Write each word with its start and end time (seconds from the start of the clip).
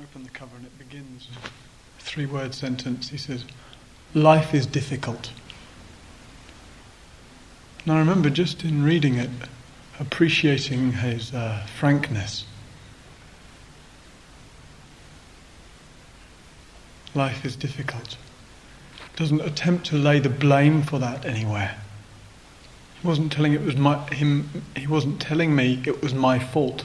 open 0.00 0.22
the 0.22 0.30
cover 0.30 0.54
and 0.56 0.64
it 0.64 0.78
begins 0.78 1.28
a 1.98 2.02
three 2.02 2.26
word 2.26 2.54
sentence. 2.54 3.08
He 3.08 3.18
says, 3.18 3.44
Life 4.14 4.54
is 4.54 4.64
difficult. 4.64 5.32
And 7.82 7.92
I 7.92 7.98
remember 7.98 8.30
just 8.30 8.62
in 8.64 8.84
reading 8.84 9.14
it, 9.16 9.30
appreciating 9.98 10.92
his 10.92 11.34
uh, 11.34 11.66
frankness. 11.78 12.44
Life 17.14 17.44
is 17.44 17.56
difficult. 17.56 18.16
Doesn't 19.16 19.40
attempt 19.40 19.86
to 19.86 19.96
lay 19.96 20.20
the 20.20 20.28
blame 20.28 20.82
for 20.82 21.00
that 21.00 21.24
anywhere. 21.24 21.76
He 23.00 23.06
wasn't 23.06 23.32
telling 23.32 23.52
it 23.52 23.62
was 23.62 23.76
my 23.76 23.98
him. 24.14 24.62
He 24.76 24.86
wasn't 24.86 25.20
telling 25.20 25.56
me 25.56 25.82
it 25.86 26.02
was 26.02 26.14
my 26.14 26.38
fault 26.38 26.84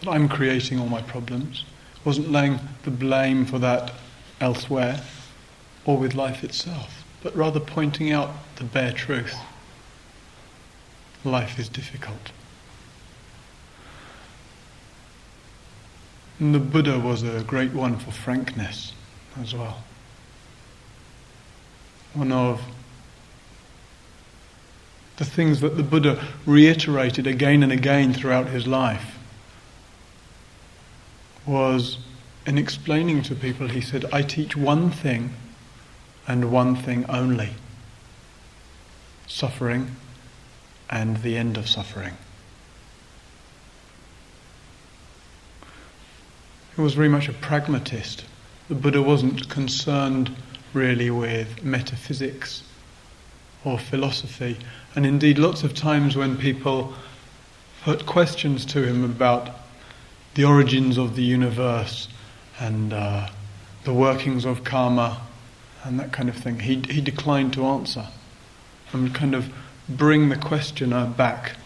that 0.00 0.10
I'm 0.10 0.28
creating 0.28 0.78
all 0.78 0.88
my 0.88 1.00
problems 1.00 1.64
wasn't 2.08 2.32
laying 2.32 2.58
the 2.84 2.90
blame 2.90 3.44
for 3.44 3.58
that 3.58 3.92
elsewhere 4.40 4.98
or 5.84 5.98
with 5.98 6.14
life 6.14 6.42
itself, 6.42 7.04
but 7.22 7.36
rather 7.36 7.60
pointing 7.60 8.10
out 8.10 8.30
the 8.56 8.64
bare 8.64 8.92
truth. 8.92 9.36
Life 11.22 11.58
is 11.58 11.68
difficult. 11.68 12.32
And 16.40 16.54
the 16.54 16.58
Buddha 16.58 16.98
was 16.98 17.22
a 17.22 17.42
great 17.42 17.74
one 17.74 17.98
for 17.98 18.10
frankness 18.10 18.94
as 19.38 19.54
well. 19.54 19.84
One 22.14 22.32
of 22.32 22.62
the 25.18 25.26
things 25.26 25.60
that 25.60 25.76
the 25.76 25.82
Buddha 25.82 26.26
reiterated 26.46 27.26
again 27.26 27.62
and 27.62 27.70
again 27.70 28.14
throughout 28.14 28.46
his 28.46 28.66
life 28.66 29.17
was 31.48 31.98
in 32.46 32.58
explaining 32.58 33.22
to 33.22 33.34
people, 33.34 33.68
he 33.68 33.80
said, 33.80 34.04
I 34.12 34.22
teach 34.22 34.56
one 34.56 34.90
thing 34.90 35.34
and 36.26 36.52
one 36.52 36.76
thing 36.76 37.06
only 37.08 37.50
suffering 39.26 39.96
and 40.90 41.18
the 41.18 41.36
end 41.36 41.56
of 41.56 41.68
suffering. 41.68 42.14
He 46.76 46.82
was 46.82 46.94
very 46.94 47.08
much 47.08 47.28
a 47.28 47.32
pragmatist. 47.32 48.24
The 48.68 48.74
Buddha 48.74 49.02
wasn't 49.02 49.48
concerned 49.48 50.34
really 50.72 51.10
with 51.10 51.64
metaphysics 51.64 52.62
or 53.64 53.78
philosophy. 53.78 54.58
And 54.94 55.04
indeed, 55.04 55.38
lots 55.38 55.64
of 55.64 55.74
times 55.74 56.16
when 56.16 56.36
people 56.36 56.94
put 57.82 58.06
questions 58.06 58.64
to 58.66 58.86
him 58.86 59.04
about 59.04 59.50
the 60.38 60.44
origins 60.44 60.98
of 60.98 61.16
the 61.16 61.22
universe 61.24 62.08
and 62.60 62.92
uh, 62.92 63.28
the 63.82 63.92
workings 63.92 64.44
of 64.44 64.62
karma 64.62 65.20
and 65.82 65.98
that 65.98 66.12
kind 66.12 66.28
of 66.28 66.36
thing. 66.36 66.60
He, 66.60 66.76
he 66.88 67.00
declined 67.00 67.52
to 67.54 67.66
answer 67.66 68.06
and 68.92 69.12
kind 69.12 69.34
of 69.34 69.52
bring 69.88 70.28
the 70.28 70.36
questioner 70.36 71.06
back 71.06 71.56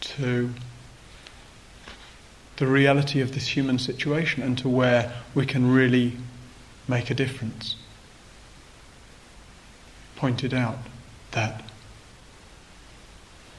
to 0.00 0.50
the 2.56 2.66
reality 2.66 3.20
of 3.20 3.34
this 3.34 3.46
human 3.46 3.78
situation 3.78 4.42
and 4.42 4.58
to 4.58 4.68
where 4.68 5.12
we 5.36 5.46
can 5.46 5.72
really 5.72 6.16
make 6.88 7.08
a 7.08 7.14
difference. 7.14 7.76
Pointed 10.16 10.52
out 10.52 10.78
that 11.30 11.62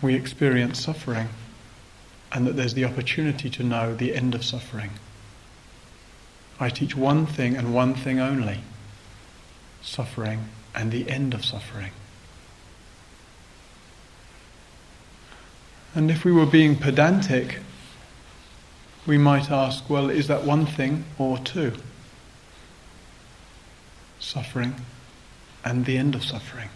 we 0.01 0.15
experience 0.15 0.81
suffering 0.83 1.29
and 2.31 2.47
that 2.47 2.55
there's 2.55 2.73
the 2.73 2.85
opportunity 2.85 3.49
to 3.49 3.63
know 3.63 3.95
the 3.95 4.15
end 4.15 4.33
of 4.35 4.43
suffering. 4.43 4.91
I 6.59 6.69
teach 6.69 6.95
one 6.95 7.25
thing 7.25 7.55
and 7.55 7.73
one 7.73 7.95
thing 7.95 8.19
only 8.19 8.59
suffering 9.81 10.45
and 10.75 10.91
the 10.91 11.09
end 11.09 11.33
of 11.33 11.43
suffering. 11.43 11.91
And 15.93 16.09
if 16.09 16.23
we 16.23 16.31
were 16.31 16.45
being 16.45 16.77
pedantic, 16.77 17.59
we 19.05 19.17
might 19.17 19.51
ask, 19.51 19.89
well, 19.89 20.09
is 20.09 20.27
that 20.27 20.43
one 20.43 20.65
thing 20.65 21.03
or 21.17 21.37
two? 21.39 21.73
Suffering 24.19 24.75
and 25.65 25.85
the 25.85 25.97
end 25.97 26.15
of 26.15 26.23
suffering. 26.23 26.69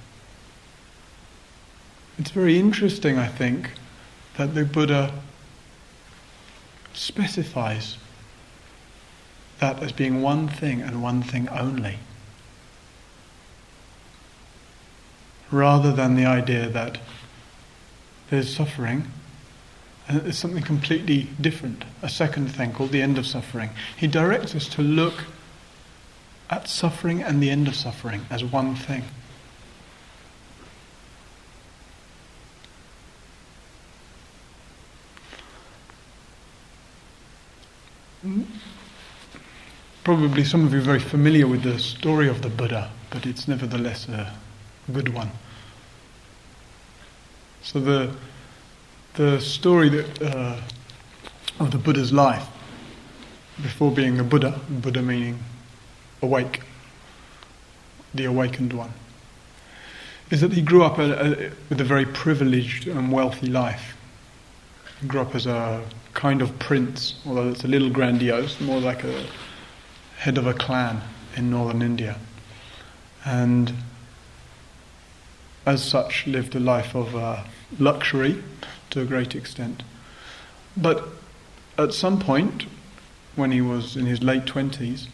It's 2.17 2.31
very 2.31 2.59
interesting, 2.59 3.17
I 3.17 3.27
think, 3.27 3.71
that 4.37 4.55
the 4.55 4.65
Buddha 4.65 5.13
specifies 6.95 7.97
that 9.59 9.81
as 9.81 9.91
being 9.91 10.21
one 10.21 10.47
thing 10.47 10.81
and 10.81 11.01
one 11.01 11.21
thing 11.21 11.47
only. 11.49 11.97
Rather 15.51 15.91
than 15.91 16.15
the 16.15 16.25
idea 16.25 16.67
that 16.67 16.97
there's 18.29 18.53
suffering 18.53 19.07
and 20.07 20.21
there's 20.21 20.37
something 20.37 20.63
completely 20.63 21.29
different, 21.39 21.83
a 22.01 22.09
second 22.09 22.47
thing 22.47 22.71
called 22.71 22.91
the 22.91 23.01
end 23.01 23.17
of 23.17 23.25
suffering. 23.25 23.69
He 23.95 24.07
directs 24.07 24.53
us 24.55 24.67
to 24.69 24.81
look 24.81 25.23
at 26.49 26.67
suffering 26.67 27.23
and 27.23 27.41
the 27.41 27.49
end 27.49 27.67
of 27.67 27.75
suffering 27.75 28.25
as 28.29 28.43
one 28.43 28.75
thing. 28.75 29.03
Probably 40.05 40.43
some 40.43 40.63
of 40.63 40.71
you 40.71 40.77
are 40.77 40.83
very 40.83 40.99
familiar 40.99 41.47
with 41.47 41.63
the 41.63 41.79
story 41.79 42.27
of 42.27 42.43
the 42.43 42.49
Buddha, 42.49 42.91
but 43.09 43.25
it's 43.25 43.47
nevertheless 43.47 44.07
a 44.07 44.31
good 44.93 45.09
one. 45.09 45.31
So 47.63 47.79
the 47.79 48.15
the 49.15 49.39
story 49.39 49.89
that 49.89 50.21
uh, 50.21 50.61
of 51.59 51.71
the 51.71 51.79
Buddha's 51.79 52.13
life 52.13 52.45
before 53.63 53.89
being 53.91 54.19
a 54.19 54.23
Buddha, 54.23 54.61
Buddha 54.69 55.01
meaning 55.01 55.39
awake, 56.21 56.61
the 58.13 58.25
awakened 58.25 58.73
one, 58.73 58.93
is 60.29 60.39
that 60.41 60.53
he 60.53 60.61
grew 60.61 60.83
up 60.83 60.99
a, 60.99 61.47
a, 61.47 61.51
with 61.69 61.81
a 61.81 61.83
very 61.83 62.05
privileged 62.05 62.87
and 62.87 63.11
wealthy 63.11 63.47
life. 63.47 63.97
He 65.01 65.07
grew 65.07 65.21
up 65.21 65.33
as 65.33 65.47
a 65.47 65.83
kind 66.13 66.43
of 66.43 66.59
prince, 66.59 67.15
although 67.25 67.49
it's 67.49 67.63
a 67.63 67.67
little 67.67 67.89
grandiose, 67.89 68.61
more 68.61 68.79
like 68.79 69.03
a 69.03 69.25
head 70.17 70.37
of 70.37 70.47
a 70.47 70.53
clan 70.53 71.01
in 71.35 71.49
northern 71.49 71.81
India. 71.81 72.17
And 73.25 73.73
as 75.65 75.83
such, 75.83 76.27
lived 76.27 76.55
a 76.55 76.59
life 76.59 76.95
of 76.95 77.15
uh, 77.15 77.43
luxury 77.79 78.43
to 78.91 79.01
a 79.01 79.05
great 79.05 79.35
extent. 79.35 79.83
But 80.77 81.07
at 81.77 81.93
some 81.93 82.19
point, 82.19 82.65
when 83.35 83.51
he 83.51 83.61
was 83.61 83.95
in 83.97 84.05
his 84.05 84.21
late 84.21 84.45
20s, 84.45 85.07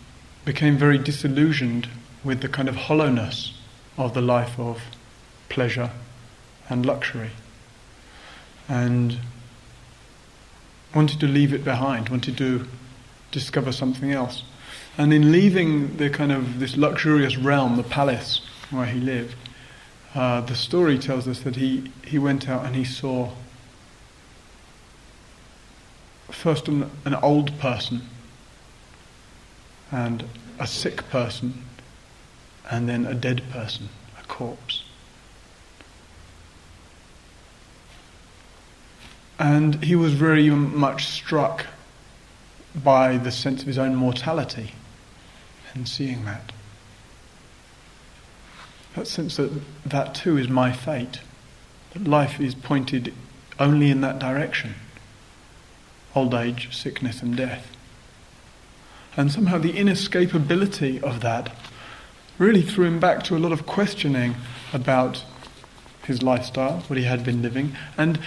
became 0.46 0.78
very 0.78 0.98
disillusioned 0.98 1.88
with 2.24 2.42
the 2.42 2.50
kind 2.50 2.68
of 2.68 2.76
hollowness 2.76 3.54
of 3.98 4.14
the 4.14 4.22
life 4.22 4.60
of 4.60 4.82
pleasure 5.50 5.92
and 6.70 6.86
luxury. 6.86 7.32
And 8.68 9.18
wanted 10.94 11.20
to 11.20 11.28
leave 11.28 11.54
it 11.54 11.64
behind, 11.64 12.10
wanted 12.10 12.38
to 12.38 12.68
discover 13.32 13.72
something 13.72 14.12
else. 14.12 14.44
And 14.98 15.14
in 15.14 15.32
leaving 15.32 15.98
the 15.98 16.10
kind 16.10 16.32
of 16.32 16.60
this 16.60 16.76
luxurious 16.76 17.38
realm, 17.38 17.78
the 17.78 17.84
palace 17.84 18.42
where 18.70 18.86
he 18.86 19.00
lived, 19.00 19.36
uh, 20.14 20.42
the 20.42 20.56
story 20.56 21.00
tells 21.00 21.28
us 21.28 21.42
that 21.42 21.56
he, 21.56 21.92
he 22.06 22.20
went 22.20 22.50
out 22.50 22.66
and 22.66 22.76
he 22.76 22.84
saw 22.84 23.30
first 26.30 26.68
an, 26.68 26.90
an 27.06 27.16
old 27.16 27.58
person 27.60 28.02
and 29.92 30.26
a 30.60 30.68
sick 30.68 31.10
person 31.10 31.66
and 32.70 32.88
then 32.90 33.06
a 33.06 33.14
dead 33.14 33.42
person, 33.52 33.90
a 34.20 34.28
corpse. 34.28 34.84
And 39.40 39.84
he 39.84 39.96
was 39.96 40.14
very 40.14 40.50
much 40.50 41.06
struck 41.06 41.66
by 42.76 43.18
the 43.18 43.32
sense 43.32 43.62
of 43.62 43.68
his 43.68 43.78
own 43.78 43.96
mortality 43.96 44.74
and 45.74 45.88
seeing 45.88 46.26
that. 46.26 46.52
That 48.96 49.08
sense 49.08 49.38
that 49.38 49.52
that 49.86 50.16
too 50.16 50.38
is 50.38 50.50
my 50.50 50.72
fate, 50.72 51.22
that 51.94 52.06
life 52.06 52.40
is 52.40 52.56
pointed 52.56 53.14
only 53.60 53.90
in 53.90 54.02
that 54.02 54.20
direction 54.20 54.76
old 56.16 56.34
age, 56.34 56.76
sickness, 56.76 57.22
and 57.22 57.36
death. 57.36 57.76
And 59.16 59.32
somehow 59.32 59.58
the 59.58 59.74
inescapability 59.74 61.02
of 61.04 61.22
that 61.22 61.56
really 62.38 62.62
threw 62.62 62.86
him 62.86 63.00
back 63.00 63.24
to 63.24 63.36
a 63.36 63.40
lot 63.40 63.52
of 63.52 63.66
questioning 63.66 64.36
about 64.74 65.24
his 66.06 66.24
lifestyle, 66.24 66.80
what 66.88 66.98
he 66.98 67.06
had 67.06 67.24
been 67.24 67.42
living, 67.42 67.76
and 67.98 68.20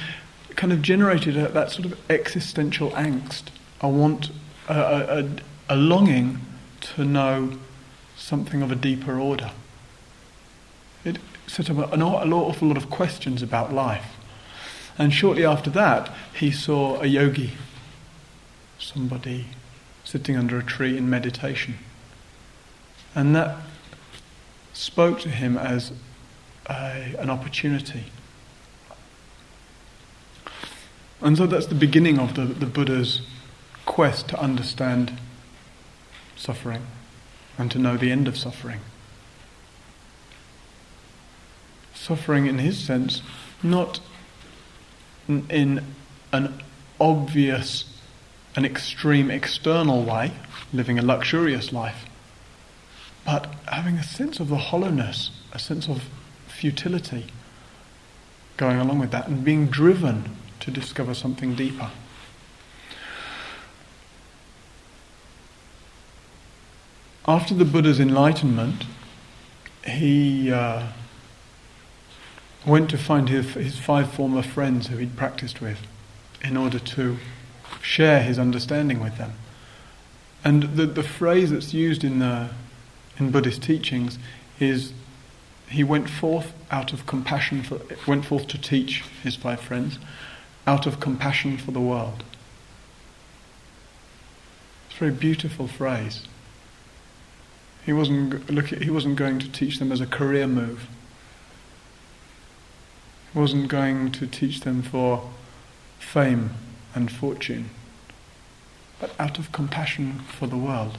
kind 0.57 0.73
of 0.73 0.83
generated 0.83 1.37
a, 1.37 1.49
that 1.49 1.71
sort 1.71 1.87
of 1.87 1.99
existential 2.11 2.91
angst, 2.93 3.45
a 3.81 3.89
want 3.89 4.31
a, 4.69 5.25
a, 5.25 5.75
a 5.75 5.77
longing 5.77 6.41
to 6.95 7.05
know 7.05 7.59
something 8.17 8.63
of 8.63 8.71
a 8.71 8.77
deeper 8.77 9.19
order. 9.19 9.51
It 11.05 11.19
set 11.47 11.71
up 11.71 11.93
an 11.93 12.03
awful 12.03 12.69
lot 12.69 12.77
of 12.77 12.91
questions 12.91 13.43
about 13.43 13.73
life. 13.73 14.17
And 14.97 15.13
shortly 15.13 15.45
after 15.45 15.71
that, 15.71 16.13
he 16.39 16.51
saw 16.51 17.01
a 17.01 17.07
yogi, 17.07 17.53
somebody 18.79 19.47
sitting 20.05 20.37
under 20.37 20.59
a 20.59 20.63
tree 20.63 20.97
in 20.97 21.11
meditation. 21.11 21.79
And 23.15 23.35
that 23.35 23.57
spoke 24.73 25.21
to 25.21 25.29
him 25.29 25.57
as 25.57 25.93
a, 26.69 27.15
an 27.19 27.31
opportunity. 27.31 28.05
And 31.21 31.37
so 31.37 31.47
that's 31.47 31.67
the 31.67 31.75
beginning 31.75 32.19
of 32.19 32.35
the, 32.35 32.45
the 32.45 32.67
Buddha's 32.67 33.23
quest 33.87 34.29
to 34.29 34.41
understand 34.41 35.19
suffering 36.37 36.87
and 37.59 37.71
to 37.71 37.79
know 37.79 37.97
the 37.97 38.11
end 38.11 38.29
of 38.29 38.37
suffering. 38.37 38.81
Suffering, 41.95 42.47
in 42.47 42.59
his 42.59 42.79
sense, 42.79 43.23
not 43.63 44.01
in 45.29 45.85
an 46.33 46.63
obvious, 47.01 47.85
an 48.57 48.65
extreme 48.65 49.31
external 49.31 50.03
way, 50.05 50.33
living 50.73 50.99
a 50.99 51.03
luxurious 51.03 51.73
life, 51.73 52.05
but 53.25 53.47
having 53.67 53.97
a 53.97 54.03
sense 54.03 54.41
of 54.41 54.49
the 54.49 54.57
hollowness, 54.57 55.31
a 55.53 55.59
sense 55.59 55.89
of 55.89 56.05
futility 56.47 57.27
going 58.57 58.79
along 58.79 58.99
with 58.99 59.11
that, 59.11 59.29
and 59.29 59.45
being 59.45 59.67
driven 59.67 60.37
to 60.61 60.71
discover 60.71 61.15
something 61.15 61.55
deeper. 61.55 61.91
After 67.27 67.55
the 67.55 67.65
Buddha's 67.65 68.01
enlightenment, 68.01 68.85
he 69.87 70.53
uh, 70.53 70.89
went 72.67 72.91
to 72.91 72.99
find 72.99 73.31
his, 73.31 73.55
his 73.55 73.79
five 73.79 74.13
former 74.13 74.43
friends 74.43 74.89
who 74.89 74.99
he'd 74.99 75.17
practiced 75.17 75.61
with 75.61 75.79
in 76.43 76.59
order 76.59 76.79
to 76.79 77.17
share 77.81 78.23
his 78.23 78.39
understanding 78.39 79.01
with 79.01 79.17
them. 79.17 79.33
And 80.45 80.65
the, 80.77 80.85
the 80.85 81.03
phrase 81.03 81.51
that's 81.51 81.73
used 81.73 82.05
in, 82.05 82.19
the, 82.19 82.51
in 83.19 83.31
Buddhist 83.31 83.63
teachings 83.63 84.19
is 84.61 84.93
he 85.71 85.83
went 85.83 86.11
forth 86.11 86.53
out 86.71 86.93
of 86.93 87.07
compassion 87.07 87.63
for, 87.63 87.81
went 88.07 88.27
forth 88.27 88.47
to 88.49 88.61
teach 88.61 89.03
his 89.23 89.35
five 89.35 89.61
friends 89.61 89.99
out 90.67 90.87
of 90.87 91.01
compassion 91.01 91.57
for 91.57 91.71
the 91.71 91.81
world. 91.81 92.23
It's 94.87 94.97
a 94.97 95.01
very 95.01 95.13
beautiful 95.13 95.67
phrase. 95.67 96.27
He 97.85 97.93
wasn't, 97.93 98.51
look, 98.51 98.67
he 98.67 98.91
wasn't 98.91 99.17
going 99.17 99.39
to 99.41 99.51
teach 99.51 99.79
them 99.79 99.93
as 99.93 100.01
a 100.01 100.07
career 100.07 100.47
move. 100.47 100.89
He 103.33 103.39
wasn't 103.39 103.69
going 103.69 104.11
to 104.13 104.27
teach 104.27 104.61
them 104.61 104.83
for 104.83 105.31
fame 105.99 106.51
and 106.95 107.11
fortune, 107.11 107.71
but 109.01 109.15
out 109.19 109.39
of 109.39 109.53
compassion 109.53 110.21
for 110.21 110.47
the 110.47 110.57
world. 110.57 110.99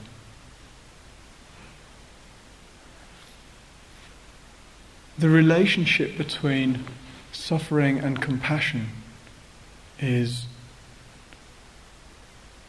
The 5.18 5.30
relationship 5.30 6.18
between 6.18 6.84
suffering 7.32 8.00
and 8.00 8.22
compassion 8.22 8.90
is 10.00 10.46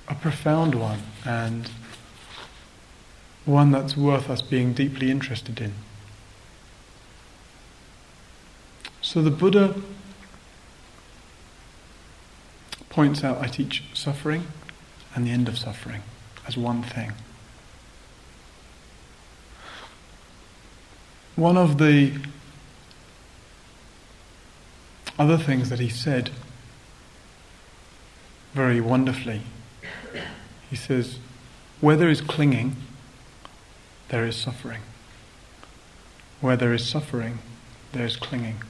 a 0.08 0.14
profound 0.14 0.76
one 0.76 1.00
and 1.24 1.68
one 3.46 3.70
that's 3.70 3.96
worth 3.96 4.28
us 4.28 4.42
being 4.42 4.74
deeply 4.74 5.10
interested 5.10 5.60
in. 5.60 5.72
So 9.00 9.22
the 9.22 9.30
Buddha 9.30 9.74
points 12.90 13.22
out 13.22 13.40
I 13.40 13.46
teach 13.46 13.84
suffering 13.94 14.48
and 15.14 15.26
the 15.26 15.30
end 15.30 15.48
of 15.48 15.56
suffering 15.56 16.02
as 16.46 16.56
one 16.56 16.82
thing. 16.82 17.12
One 21.36 21.56
of 21.56 21.78
the 21.78 22.14
other 25.18 25.38
things 25.38 25.70
that 25.70 25.78
he 25.78 25.88
said 25.88 26.30
very 28.54 28.80
wonderfully, 28.80 29.42
he 30.68 30.76
says, 30.76 31.18
where 31.80 31.96
there 31.96 32.08
is 32.08 32.20
clinging, 32.22 32.74
there 34.08 34.24
is 34.24 34.36
suffering. 34.36 34.82
Where 36.40 36.56
there 36.56 36.72
is 36.72 36.86
suffering, 36.86 37.38
there 37.92 38.06
is 38.06 38.16
clinging. 38.16 38.62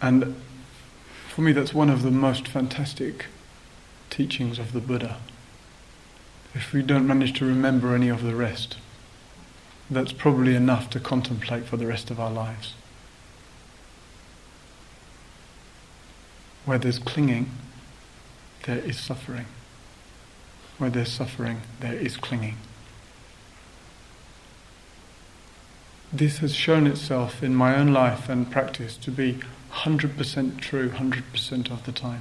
And 0.00 0.36
for 1.28 1.42
me, 1.42 1.52
that's 1.52 1.72
one 1.72 1.88
of 1.88 2.02
the 2.02 2.10
most 2.10 2.48
fantastic 2.48 3.26
teachings 4.10 4.58
of 4.58 4.72
the 4.72 4.80
Buddha. 4.80 5.18
If 6.54 6.72
we 6.72 6.82
don't 6.82 7.06
manage 7.06 7.32
to 7.38 7.46
remember 7.46 7.94
any 7.94 8.08
of 8.08 8.22
the 8.22 8.34
rest, 8.34 8.76
that's 9.90 10.12
probably 10.12 10.54
enough 10.54 10.90
to 10.90 11.00
contemplate 11.00 11.64
for 11.64 11.76
the 11.76 11.86
rest 11.86 12.10
of 12.10 12.20
our 12.20 12.30
lives. 12.30 12.74
Where 16.64 16.78
there's 16.78 16.98
clinging, 16.98 17.50
there 18.64 18.78
is 18.78 18.98
suffering. 18.98 19.46
Where 20.78 20.90
there's 20.90 21.12
suffering, 21.12 21.60
there 21.80 21.94
is 21.94 22.16
clinging. 22.16 22.56
This 26.12 26.38
has 26.38 26.54
shown 26.54 26.86
itself 26.86 27.42
in 27.42 27.54
my 27.54 27.74
own 27.74 27.92
life 27.92 28.28
and 28.28 28.50
practice 28.50 28.96
to 28.98 29.10
be 29.10 29.38
100% 29.72 30.60
true 30.60 30.90
100% 30.90 31.70
of 31.70 31.84
the 31.84 31.92
time. 31.92 32.20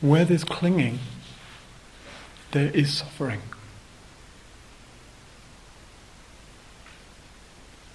Where 0.00 0.24
there's 0.24 0.44
clinging, 0.44 0.98
there 2.50 2.70
is 2.70 2.92
suffering. 2.92 3.40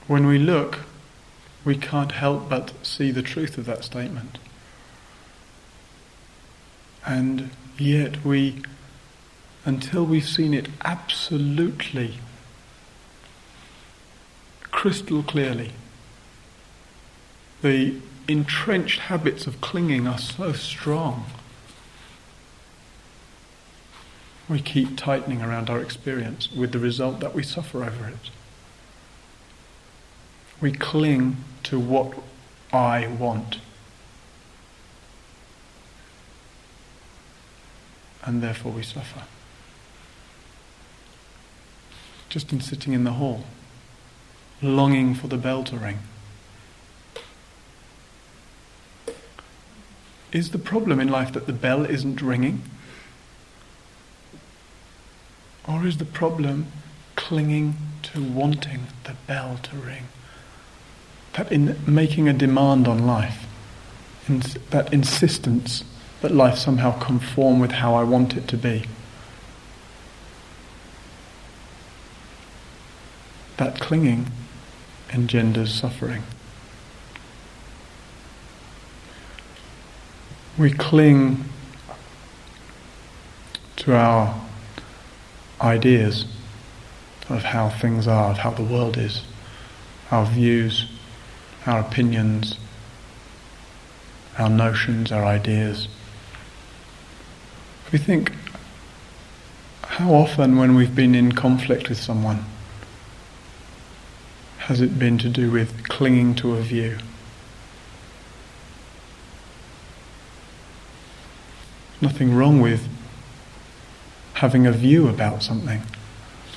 When 0.08 0.26
we 0.26 0.40
look, 0.40 0.80
we 1.64 1.78
can't 1.78 2.14
help 2.14 2.50
but 2.50 2.74
see 2.86 3.12
the 3.12 3.22
truth 3.22 3.58
of 3.58 3.66
that 3.66 3.84
statement. 3.84 4.38
And 7.06 7.52
yet 7.78 8.24
we 8.24 8.62
until 9.66 10.04
we've 10.04 10.28
seen 10.28 10.54
it 10.54 10.68
absolutely, 10.84 12.16
crystal 14.72 15.22
clearly. 15.22 15.72
The 17.62 17.96
entrenched 18.28 19.02
habits 19.02 19.46
of 19.46 19.62
clinging 19.62 20.08
are 20.08 20.18
so 20.18 20.54
strong. 20.54 21.26
We 24.50 24.62
keep 24.62 24.98
tightening 24.98 25.42
around 25.42 25.70
our 25.70 25.80
experience 25.80 26.52
with 26.52 26.72
the 26.72 26.80
result 26.80 27.20
that 27.20 27.36
we 27.36 27.44
suffer 27.44 27.84
over 27.84 28.08
it. 28.08 28.32
We 30.62 30.72
cling 30.72 31.38
to 31.64 31.80
what 31.80 32.14
I 32.72 33.08
want. 33.08 33.60
And 38.24 38.44
therefore 38.44 38.72
we 38.72 38.84
suffer 38.84 39.24
just 42.32 42.54
in 42.54 42.62
sitting 42.62 42.94
in 42.94 43.04
the 43.04 43.12
hall, 43.12 43.44
longing 44.62 45.14
for 45.14 45.28
the 45.28 45.36
bell 45.36 45.66
to 45.66 45.76
ring. 45.76 46.00
Is 50.32 50.52
the 50.52 50.58
problem 50.58 51.02
in 51.02 51.10
life 51.10 51.34
that 51.34 51.46
the 51.46 51.52
bell 51.52 51.84
isn't 51.84 52.22
ringing? 52.22 52.62
Or 55.68 55.86
is 55.86 55.98
the 55.98 56.06
problem 56.06 56.68
clinging 57.18 57.76
to 58.04 58.24
wanting 58.24 58.88
the 59.04 59.16
bell 59.28 59.60
to 59.64 59.76
ring? 59.76 60.08
That 61.34 61.52
in 61.52 61.80
making 61.88 62.28
a 62.28 62.34
demand 62.34 62.88
on 62.88 63.06
life, 63.06 63.46
that 64.70 64.94
insistence 64.94 65.84
that 66.22 66.32
life 66.32 66.58
somehow 66.58 66.98
conform 67.00 67.60
with 67.60 67.72
how 67.72 67.96
I 67.96 68.04
want 68.04 68.38
it 68.38 68.48
to 68.50 68.58
be. 68.58 68.84
that 73.62 73.80
clinging 73.80 74.26
engenders 75.14 75.72
suffering. 75.72 76.24
We 80.58 80.72
cling 80.72 81.46
to 83.76 83.96
our 83.96 84.42
ideas 85.62 86.26
of 87.30 87.44
how 87.44 87.70
things 87.70 88.08
are, 88.08 88.32
of 88.32 88.40
how 88.40 88.50
the 88.50 88.64
world 88.64 88.98
is, 88.98 89.22
our 90.10 90.26
views, 90.26 90.88
our 91.66 91.80
opinions, 91.80 92.58
our 94.38 94.50
notions, 94.50 95.12
our 95.12 95.24
ideas. 95.24 95.88
We 97.92 98.00
think, 98.00 98.34
how 99.84 100.14
often 100.14 100.58
when 100.58 100.76
we've 100.76 100.96
been 100.96 101.14
in 101.14 101.34
conflict 101.34 101.90
with 101.90 102.00
someone, 102.00 102.46
has 104.60 104.80
it 104.80 104.98
been 104.98 105.18
to 105.18 105.30
do 105.30 105.52
with 105.52 105.88
clinging 105.90 106.36
to 106.36 106.56
a 106.56 106.62
view? 106.62 106.98
Nothing 112.00 112.34
wrong 112.34 112.62
with 112.62 112.88
having 114.36 114.66
a 114.66 114.72
view 114.72 115.08
about 115.08 115.44
something. 115.44 115.84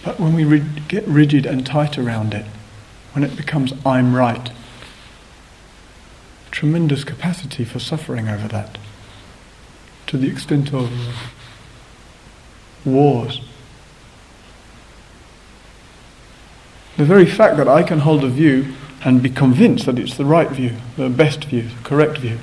But 0.04 0.18
when 0.20 0.34
we 0.34 0.60
get 0.88 1.06
rigid 1.06 1.44
and 1.44 1.66
tight 1.66 1.98
around 1.98 2.32
it, 2.32 2.46
when 3.12 3.24
it 3.24 3.36
becomes 3.36 3.74
I'm 3.84 4.14
right, 4.14 4.50
tremendous 6.54 7.02
capacity 7.02 7.64
for 7.64 7.80
suffering 7.80 8.28
over 8.28 8.46
that, 8.46 8.78
to 10.06 10.16
the 10.16 10.28
extent 10.28 10.72
of 10.72 10.88
wars. 12.84 13.40
The 16.96 17.04
very 17.04 17.26
fact 17.26 17.56
that 17.56 17.66
I 17.66 17.82
can 17.82 17.98
hold 17.98 18.22
a 18.22 18.28
view 18.28 18.72
and 19.04 19.20
be 19.20 19.30
convinced 19.30 19.86
that 19.86 19.98
it's 19.98 20.16
the 20.16 20.24
right 20.24 20.48
view, 20.48 20.76
the 20.96 21.08
best 21.08 21.46
view, 21.46 21.62
the 21.62 21.82
correct 21.82 22.18
view, 22.18 22.38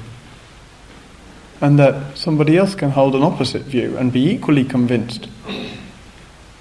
and 1.62 1.80
that 1.80 2.18
somebody 2.18 2.58
else 2.58 2.76
can 2.76 2.90
hold 2.90 3.16
an 3.16 3.24
opposite 3.24 3.62
view 3.62 3.96
and 3.96 4.12
be 4.12 4.30
equally 4.30 4.66
convinced, 4.66 5.30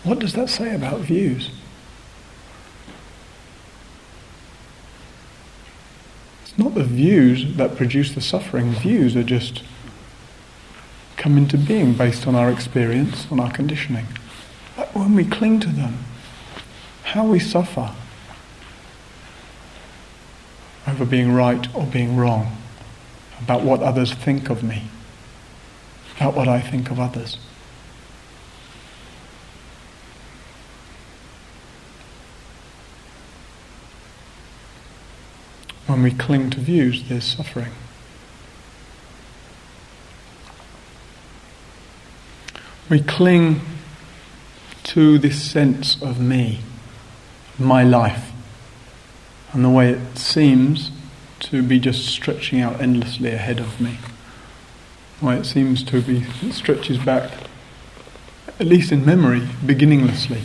what 0.05 0.21
does 0.21 0.35
that 0.35 0.49
say 0.49 0.73
about 0.73 1.01
views? 1.01 1.51
Not 6.61 6.75
the 6.75 6.85
views 6.85 7.57
that 7.57 7.77
produce 7.77 8.15
the 8.15 8.21
suffering, 8.21 8.73
views 8.73 9.17
are 9.17 9.23
just 9.23 9.63
come 11.17 11.39
into 11.39 11.57
being 11.57 11.95
based 11.95 12.27
on 12.27 12.35
our 12.35 12.51
experience, 12.51 13.27
on 13.31 13.41
our 13.41 13.51
conditioning. 13.51 14.07
But 14.77 14.95
when 14.95 15.15
we 15.15 15.25
cling 15.25 15.61
to 15.61 15.69
them, 15.69 15.99
how 17.03 17.27
we 17.27 17.39
suffer 17.39 17.95
over 20.87 21.05
being 21.05 21.33
right 21.33 21.67
or 21.75 21.87
being 21.87 22.17
wrong, 22.17 22.57
about 23.41 23.63
what 23.63 23.81
others 23.83 24.13
think 24.13 24.51
of 24.51 24.63
me, 24.63 24.85
about 26.17 26.35
what 26.35 26.47
I 26.47 26.61
think 26.61 26.91
of 26.91 27.01
others. 27.01 27.39
When 35.91 36.05
we 36.05 36.13
cling 36.13 36.51
to 36.51 36.61
views, 36.61 37.03
there's 37.09 37.25
suffering. 37.25 37.73
We 42.89 43.01
cling 43.01 43.63
to 44.85 45.19
this 45.19 45.43
sense 45.43 46.01
of 46.01 46.21
me 46.21 46.61
my 47.59 47.83
life 47.83 48.31
and 49.53 49.65
the 49.65 49.69
way 49.69 49.91
it 49.91 50.17
seems 50.17 50.93
to 51.41 51.61
be 51.61 51.81
just 51.81 52.07
stretching 52.07 52.61
out 52.61 52.81
endlessly 52.81 53.33
ahead 53.33 53.59
of 53.59 53.81
me. 53.81 53.99
Why 55.19 55.39
it 55.39 55.45
seems 55.45 55.83
to 55.83 56.01
be, 56.01 56.25
it 56.41 56.53
stretches 56.53 56.99
back, 56.99 57.33
at 58.61 58.67
least 58.67 58.93
in 58.93 59.05
memory, 59.05 59.49
beginninglessly. 59.67 60.43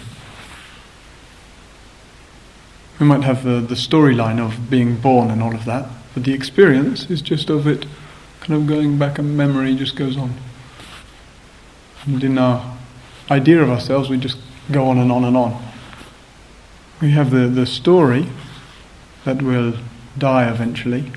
We 2.99 3.05
might 3.05 3.23
have 3.23 3.43
the, 3.43 3.59
the 3.59 3.75
storyline 3.75 4.39
of 4.39 4.69
being 4.69 4.95
born 4.95 5.29
and 5.29 5.41
all 5.43 5.53
of 5.53 5.65
that, 5.65 5.89
but 6.13 6.23
the 6.23 6.33
experience 6.33 7.09
is 7.09 7.21
just 7.21 7.49
of 7.49 7.67
it 7.67 7.85
kind 8.39 8.61
of 8.61 8.67
going 8.67 8.97
back 8.97 9.17
and 9.17 9.35
memory 9.35 9.75
just 9.75 9.95
goes 9.95 10.15
on. 10.17 10.33
And 12.05 12.23
in 12.23 12.37
our 12.37 12.77
idea 13.29 13.61
of 13.61 13.69
ourselves, 13.69 14.09
we 14.09 14.17
just 14.17 14.37
go 14.71 14.87
on 14.87 14.97
and 14.99 15.11
on 15.11 15.23
and 15.23 15.35
on. 15.35 15.61
We 17.01 17.11
have 17.11 17.31
the, 17.31 17.47
the 17.47 17.65
story 17.65 18.27
that 19.25 19.41
we'll 19.41 19.77
die 20.17 20.49
eventually, 20.49 21.11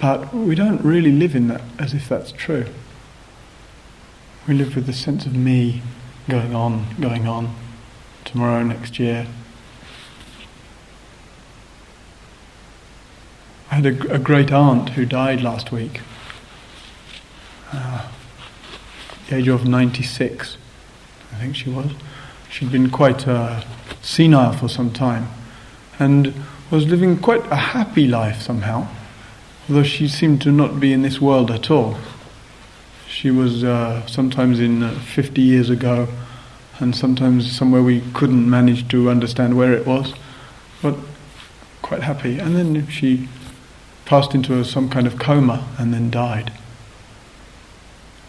but 0.00 0.34
we 0.34 0.54
don't 0.54 0.82
really 0.82 1.12
live 1.12 1.34
in 1.34 1.48
that 1.48 1.62
as 1.78 1.94
if 1.94 2.08
that's 2.08 2.32
true. 2.32 2.66
We 4.46 4.54
live 4.54 4.74
with 4.74 4.86
the 4.86 4.92
sense 4.92 5.24
of 5.24 5.34
me 5.34 5.80
going 6.28 6.54
on, 6.54 6.86
going 7.00 7.26
on, 7.26 7.54
tomorrow, 8.24 8.62
next 8.62 8.98
year. 8.98 9.26
I 13.74 13.78
had 13.78 13.86
a, 13.86 14.14
a 14.14 14.18
great 14.20 14.52
aunt 14.52 14.90
who 14.90 15.04
died 15.04 15.40
last 15.40 15.72
week, 15.72 16.00
uh, 17.72 18.08
the 19.26 19.34
age 19.34 19.48
of 19.48 19.66
96, 19.66 20.56
I 21.32 21.34
think 21.40 21.56
she 21.56 21.70
was. 21.70 21.90
She'd 22.48 22.70
been 22.70 22.88
quite 22.88 23.26
uh, 23.26 23.64
senile 24.00 24.52
for 24.52 24.68
some 24.68 24.92
time 24.92 25.26
and 25.98 26.32
was 26.70 26.86
living 26.86 27.18
quite 27.18 27.44
a 27.50 27.56
happy 27.56 28.06
life 28.06 28.40
somehow, 28.42 28.86
although 29.68 29.82
she 29.82 30.06
seemed 30.06 30.40
to 30.42 30.52
not 30.52 30.78
be 30.78 30.92
in 30.92 31.02
this 31.02 31.20
world 31.20 31.50
at 31.50 31.68
all. 31.68 31.98
She 33.08 33.32
was 33.32 33.64
uh, 33.64 34.06
sometimes 34.06 34.60
in 34.60 34.84
uh, 34.84 35.00
50 35.00 35.42
years 35.42 35.68
ago 35.68 36.06
and 36.78 36.94
sometimes 36.94 37.50
somewhere 37.50 37.82
we 37.82 38.02
couldn't 38.12 38.48
manage 38.48 38.86
to 38.90 39.10
understand 39.10 39.56
where 39.56 39.72
it 39.72 39.84
was, 39.84 40.14
but 40.80 40.96
quite 41.82 42.02
happy. 42.02 42.38
And 42.38 42.54
then 42.54 42.86
she 42.86 43.28
passed 44.04 44.34
into 44.34 44.58
a, 44.58 44.64
some 44.64 44.88
kind 44.88 45.06
of 45.06 45.18
coma 45.18 45.66
and 45.78 45.92
then 45.92 46.10
died. 46.10 46.52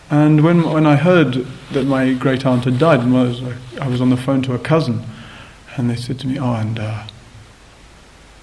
And 0.09 0.43
when, 0.43 0.63
when 0.63 0.85
I 0.85 0.95
heard 0.95 1.47
that 1.71 1.85
my 1.85 2.13
great 2.13 2.45
aunt 2.45 2.65
had 2.65 2.77
died, 2.77 2.99
and 2.99 3.15
I 3.15 3.23
was, 3.23 3.43
I 3.81 3.87
was 3.87 4.01
on 4.01 4.09
the 4.09 4.17
phone 4.17 4.41
to 4.43 4.53
a 4.53 4.59
cousin, 4.59 5.03
and 5.75 5.89
they 5.89 5.95
said 5.95 6.19
to 6.19 6.27
me, 6.27 6.39
Oh, 6.39 6.53
and 6.53 6.79
uh, 6.79 7.07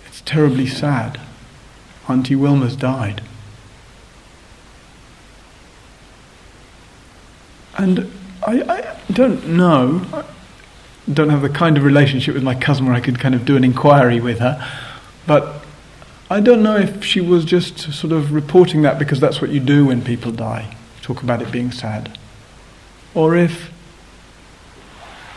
it's 0.06 0.20
terribly 0.22 0.66
sad. 0.66 1.20
Auntie 2.08 2.34
Wilma's 2.34 2.76
died. 2.76 3.22
And 7.78 8.12
I, 8.46 8.62
I 8.62 9.12
don't 9.12 9.46
know, 9.48 10.04
I 10.12 10.24
don't 11.12 11.30
have 11.30 11.42
the 11.42 11.48
kind 11.48 11.76
of 11.76 11.84
relationship 11.84 12.34
with 12.34 12.42
my 12.42 12.54
cousin 12.54 12.86
where 12.86 12.94
I 12.94 13.00
could 13.00 13.18
kind 13.18 13.34
of 13.34 13.44
do 13.44 13.56
an 13.56 13.64
inquiry 13.64 14.20
with 14.20 14.40
her, 14.40 14.62
but 15.26 15.61
I 16.32 16.40
don't 16.40 16.62
know 16.62 16.76
if 16.76 17.04
she 17.04 17.20
was 17.20 17.44
just 17.44 17.92
sort 17.92 18.10
of 18.10 18.32
reporting 18.32 18.80
that 18.82 18.98
because 18.98 19.20
that's 19.20 19.42
what 19.42 19.50
you 19.50 19.60
do 19.60 19.84
when 19.84 20.02
people 20.02 20.32
die 20.32 20.74
talk 21.02 21.22
about 21.22 21.42
it 21.42 21.52
being 21.52 21.70
sad. 21.70 22.18
Or 23.12 23.36
if 23.36 23.70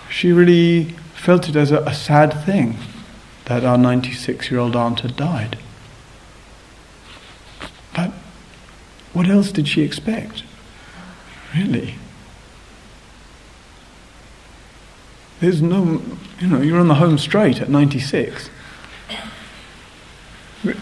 she 0.09 0.31
really 0.31 0.85
felt 1.13 1.49
it 1.49 1.57
as 1.57 1.71
a, 1.71 1.79
a 1.81 1.93
sad 1.93 2.45
thing 2.45 2.77
that 3.43 3.65
our 3.65 3.77
96 3.77 4.49
year 4.49 4.57
old 4.61 4.73
aunt 4.73 5.01
had 5.01 5.17
died. 5.17 5.57
But 7.93 8.11
what 9.11 9.27
else 9.27 9.51
did 9.51 9.67
she 9.67 9.81
expect? 9.81 10.43
Really? 11.53 11.95
There's 15.41 15.61
no, 15.61 16.01
you 16.39 16.47
know, 16.47 16.61
you're 16.61 16.79
on 16.79 16.87
the 16.87 16.95
home 16.95 17.17
straight 17.17 17.59
at 17.59 17.69
96. 17.69 18.49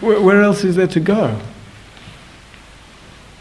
Where, 0.00 0.42
else 0.42 0.64
is 0.64 0.76
there 0.76 0.86
to 0.88 1.00
go? 1.00 1.40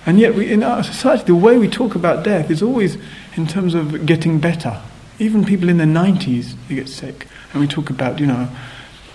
And 0.06 0.20
yet, 0.20 0.36
we, 0.36 0.52
in 0.52 0.64
our 0.64 0.84
society, 0.84 1.24
the 1.26 1.36
way 1.36 1.58
we 1.58 1.70
talk 1.70 1.96
about 1.96 2.24
death 2.24 2.52
is 2.52 2.62
always 2.62 2.98
in 3.36 3.48
terms 3.48 3.74
of 3.74 4.06
getting 4.06 4.40
better. 4.40 4.82
Even 5.20 5.46
people 5.46 5.70
in 5.70 5.78
their 5.78 5.88
90s, 5.88 6.56
they 6.68 6.76
get 6.76 6.90
sick. 6.90 7.28
And 7.52 7.62
we 7.62 7.68
talk 7.68 7.90
about, 7.90 8.20
you 8.20 8.26
know, 8.26 8.50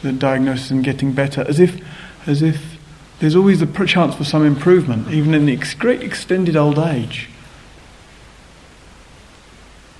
the 0.03 0.13
diagnosis 0.13 0.71
and 0.71 0.83
getting 0.83 1.13
better 1.13 1.43
as 1.47 1.61
if, 1.61 1.81
as 2.27 2.41
if 2.41 2.79
there's 3.21 3.37
always 3.37 3.61
a 3.61 3.87
chance 3.87 4.15
for 4.15 4.25
some 4.25 4.47
improvement, 4.47 5.11
even 5.11 5.35
in 5.35 5.47
the 5.47 5.57
great 5.79 6.03
extended 6.03 6.57
old 6.57 6.79
age. 6.79 7.29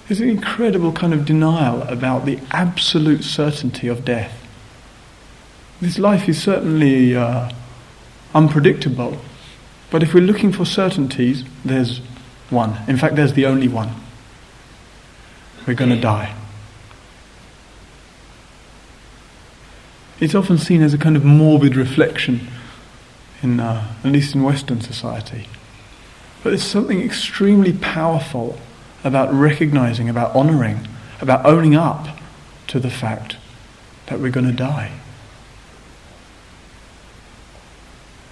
There's 0.07 0.21
an 0.21 0.31
incredible 0.31 0.93
kind 0.93 1.13
of 1.13 1.27
denial 1.27 1.83
about 1.83 2.25
the 2.25 2.39
absolute 2.53 3.25
certainty 3.25 3.89
of 3.89 4.07
death. 4.07 4.48
This 5.81 5.99
life 5.99 6.29
is 6.29 6.43
certainly 6.43 7.15
uh, 7.15 7.51
unpredictable, 8.35 9.19
but 9.91 10.03
if 10.03 10.13
we're 10.13 10.25
looking 10.25 10.53
for 10.53 10.65
certainties, 10.65 11.45
there's 11.65 12.01
one. 12.51 12.79
In 12.89 12.97
fact, 12.97 13.15
there's 13.15 13.35
the 13.35 13.47
only 13.47 13.69
one. 13.69 13.91
We're 15.67 15.75
going 15.75 15.91
to 15.91 16.01
die. 16.01 16.35
It's 20.19 20.35
often 20.35 20.59
seen 20.59 20.83
as 20.83 20.93
a 20.93 20.99
kind 20.99 21.17
of 21.17 21.25
morbid 21.25 21.77
reflection, 21.77 22.49
in, 23.41 23.61
uh, 23.61 23.95
at 24.03 24.11
least 24.11 24.35
in 24.35 24.43
Western 24.43 24.81
society. 24.81 25.47
But 26.43 26.51
there's 26.51 26.65
something 26.65 27.01
extremely 27.01 27.73
powerful 27.73 28.59
about 29.05 29.33
recognizing, 29.33 30.09
about 30.09 30.35
honoring, 30.35 30.89
about 31.21 31.47
owning 31.47 31.77
up 31.77 32.19
to 32.67 32.81
the 32.81 32.91
fact 32.91 33.37
that 34.07 34.19
we're 34.19 34.33
going 34.33 34.47
to 34.47 34.53
die. 34.53 34.93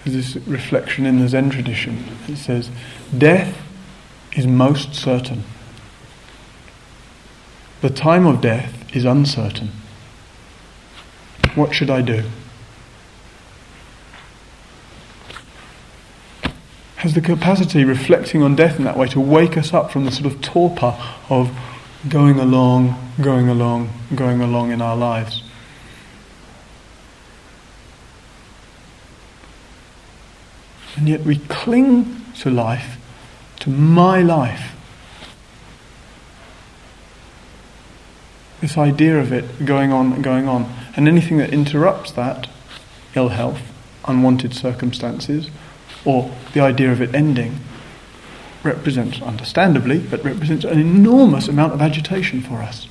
This 0.07 0.37
reflection 0.47 1.05
in 1.05 1.19
the 1.19 1.29
Zen 1.29 1.51
tradition. 1.51 2.05
It 2.29 2.37
says, 2.37 2.71
Death 3.17 3.61
is 4.37 4.47
most 4.47 4.95
certain. 4.95 5.43
The 7.81 7.91
time 7.91 8.25
of 8.25 8.41
death 8.41 8.95
is 8.95 9.05
uncertain. 9.05 9.73
What 11.57 11.75
should 11.75 11.91
I 11.91 12.03
do? 12.03 12.23
Has 16.99 17.15
the 17.15 17.21
capacity, 17.21 17.85
reflecting 17.85 18.45
on 18.45 18.55
death 18.55 18.79
in 18.79 18.85
that 18.85 18.97
way, 18.97 19.09
to 19.09 19.21
wake 19.21 19.57
us 19.57 19.75
up 19.75 19.91
from 19.91 20.05
the 20.05 20.13
sort 20.13 20.33
of 20.33 20.41
torpor 20.41 20.97
of 21.29 21.51
going 22.09 22.39
along, 22.39 22.95
going 23.21 23.49
along, 23.49 23.91
going 24.15 24.41
along 24.41 24.71
in 24.71 24.81
our 24.81 24.97
lives. 24.97 25.43
And 30.97 31.09
yet 31.09 31.23
we 31.23 31.37
cling 31.37 32.23
to 32.41 32.51
life, 32.51 32.97
to 33.61 33.71
my 33.71 34.23
life. 34.23 34.73
This 38.61 38.79
idea 38.79 39.19
of 39.19 39.33
it 39.33 39.65
going 39.65 39.93
on 39.93 40.15
and 40.15 40.25
going 40.25 40.49
on. 40.49 40.73
And 40.97 41.07
anything 41.07 41.37
that 41.39 41.53
interrupts 41.53 42.13
that, 42.13 42.49
ill 43.15 43.29
health, 43.29 43.61
unwanted 44.09 44.55
circumstances, 44.55 45.51
or 46.05 46.35
the 46.55 46.61
idea 46.61 46.91
of 46.91 47.03
it 47.03 47.15
ending, 47.15 47.61
represents, 48.63 49.21
understandably, 49.21 49.99
but 49.99 50.25
represents 50.25 50.65
an 50.65 50.81
enormous 50.81 51.49
amount 51.49 51.75
of 51.75 51.83
agitation 51.83 52.41
for 52.41 52.57
us. 52.63 52.89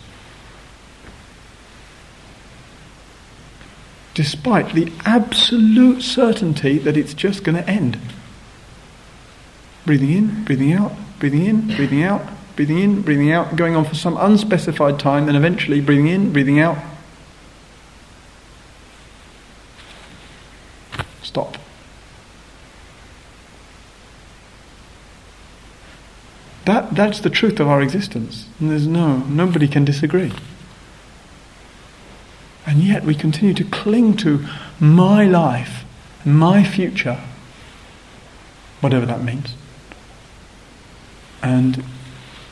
Despite 4.16 4.74
the 4.74 4.92
absolute 5.06 6.02
certainty 6.02 6.78
that 6.80 6.96
it's 6.96 7.14
just 7.14 7.44
going 7.44 7.62
to 7.62 7.70
end. 7.70 8.00
Breathing 9.86 10.12
in, 10.12 10.44
breathing 10.46 10.72
out, 10.72 10.94
breathing 11.20 11.46
in, 11.46 11.68
breathing 11.76 12.02
out, 12.02 12.22
breathing 12.56 12.80
in, 12.80 13.02
breathing 13.02 13.32
out, 13.32 13.58
going 13.58 13.76
on 13.76 13.84
for 13.84 13.94
some 13.94 14.16
unspecified 14.16 15.00
time, 15.00 15.26
then 15.26 15.36
eventually 15.36 15.82
breathing 15.82 16.08
in, 16.08 16.32
breathing 16.32 16.60
out. 16.60 16.78
Stop. 21.22 21.58
That, 26.64 26.96
that's 26.96 27.20
the 27.20 27.30
truth 27.30 27.60
of 27.60 27.68
our 27.68 27.82
existence. 27.82 28.48
And 28.62 28.72
there's 28.72 28.88
no, 28.88 29.18
nobody 29.18 29.68
can 29.68 29.84
disagree. 29.84 30.32
And 32.76 32.84
yet 32.84 33.06
we 33.06 33.16
continue 33.16 33.54
to 33.54 33.64
cling 33.64 34.18
to 34.18 34.46
my 34.82 35.24
life, 35.24 35.86
my 36.26 36.62
future, 36.62 37.22
whatever 38.82 39.06
that 39.06 39.24
means. 39.24 39.56
And 41.42 41.86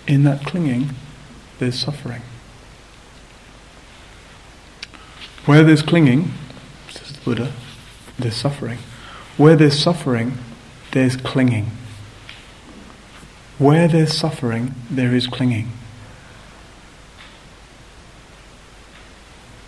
in 0.07 0.23
that 0.23 0.45
clinging, 0.45 0.91
there's 1.59 1.77
suffering. 1.77 2.21
Where 5.45 5.61
there's 5.61 5.81
clinging, 5.81 6.31
says 6.89 7.11
the 7.11 7.19
Buddha, 7.25 7.51
there's 8.17 8.37
suffering. 8.37 8.77
Where 9.35 9.57
there's 9.57 9.77
suffering, 9.77 10.37
there's 10.93 11.17
clinging. 11.17 11.69
Where 13.57 13.89
there's 13.89 14.17
suffering, 14.17 14.73
there 14.89 15.13
is 15.13 15.27
clinging. 15.27 15.69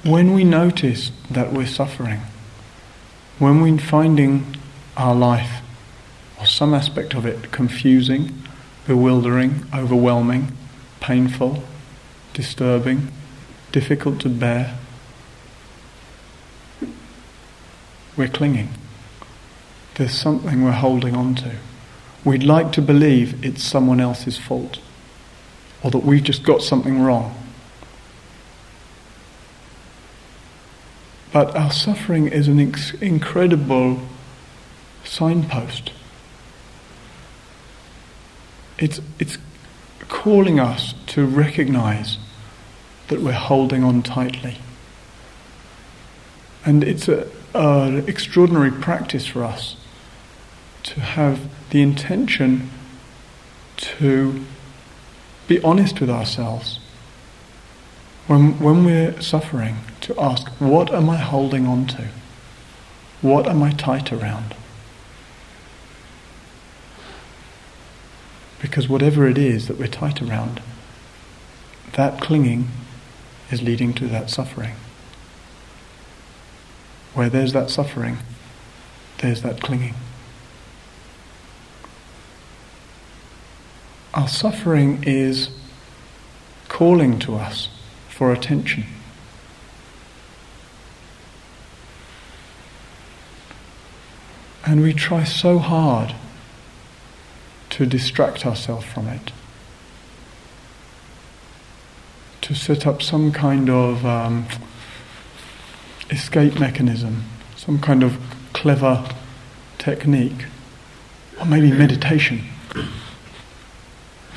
When 0.06 0.36
we 0.36 0.44
notice 0.44 1.12
that 1.32 1.52
we're 1.52 1.66
suffering, 1.66 2.20
when 3.40 3.60
we're 3.60 3.80
finding 3.80 4.56
our 4.96 5.16
life 5.16 5.64
or 6.40 6.46
some 6.46 6.76
aspect 6.76 7.16
of 7.16 7.26
it 7.26 7.52
confusing, 7.52 8.44
bewildering, 8.86 9.66
overwhelming, 9.74 10.56
painful, 11.00 11.64
disturbing, 12.34 13.12
difficult 13.72 14.20
to 14.20 14.30
bear, 14.30 14.78
we're 18.16 18.28
clinging. 18.28 18.70
There's 19.96 20.14
something 20.14 20.64
we're 20.64 20.72
holding 20.72 21.16
on 21.16 21.34
to. 21.34 21.56
We'd 22.24 22.44
like 22.44 22.72
to 22.74 22.82
believe 22.84 23.44
it's 23.44 23.64
someone 23.64 24.00
else's 24.00 24.38
fault 24.38 24.78
or 25.82 25.90
that 25.90 26.06
we've 26.06 26.22
just 26.22 26.44
got 26.44 26.62
something 26.62 27.02
wrong. 27.02 27.45
But 31.36 31.54
our 31.54 31.70
suffering 31.70 32.30
is 32.30 32.48
an 32.48 32.62
ex- 32.62 32.94
incredible 32.94 34.00
signpost. 35.04 35.92
It's, 38.78 39.02
it's 39.20 39.38
calling 40.08 40.62
us 40.62 40.94
to 41.08 41.26
recognize 41.26 42.20
that 43.10 43.20
we're 43.20 43.34
holding 43.34 43.84
on 43.84 44.02
tightly. 44.02 44.60
And 46.64 46.86
it's 46.86 47.10
an 47.10 48.08
extraordinary 48.08 48.72
practice 48.72 49.28
for 49.28 49.44
us 49.44 49.76
to 50.84 51.02
have 51.02 51.50
the 51.72 51.82
intention 51.82 52.70
to 53.76 54.46
be 55.50 55.62
honest 55.64 56.00
with 56.00 56.10
ourselves. 56.10 56.80
When, 58.28 58.60
when 58.60 58.84
we're 58.86 59.22
suffering, 59.22 59.78
to 60.06 60.20
ask, 60.20 60.48
what 60.60 60.94
am 60.94 61.10
I 61.10 61.18
holding 61.18 61.66
on 61.66 61.88
to? 61.88 62.08
What 63.22 63.48
am 63.48 63.64
I 63.64 63.72
tight 63.72 64.14
around? 64.14 64.56
Because 68.62 68.88
whatever 68.88 69.28
it 69.28 69.38
is 69.38 69.68
that 69.68 69.80
we're 69.80 69.88
tight 69.88 70.22
around, 70.22 70.62
that 71.94 72.22
clinging 72.22 72.70
is 73.52 73.64
leading 73.64 73.94
to 73.96 74.08
that 74.08 74.30
suffering. 74.30 74.76
Where 77.16 77.30
there's 77.30 77.54
that 77.54 77.72
suffering, 77.72 78.18
there's 79.20 79.42
that 79.42 79.62
clinging. 79.62 79.96
Our 84.14 84.28
suffering 84.28 85.04
is 85.04 85.50
calling 86.68 87.18
to 87.20 87.36
us 87.36 87.70
for 88.16 88.32
attention. 88.32 88.86
And 94.66 94.82
we 94.82 94.94
try 94.94 95.26
so 95.26 95.60
hard 95.60 96.16
to 97.72 97.86
distract 97.86 98.46
ourselves 98.46 98.86
from 98.86 99.10
it, 99.10 99.34
to 102.44 102.56
set 102.56 102.88
up 102.88 103.02
some 103.02 103.34
kind 103.34 103.70
of 103.70 104.06
um, 104.06 104.46
escape 106.10 106.58
mechanism, 106.58 107.26
some 107.58 107.80
kind 107.80 108.02
of 108.02 108.18
clever 108.54 109.06
technique, 109.78 110.46
or 111.38 111.46
maybe 111.46 111.70
meditation. 111.70 112.44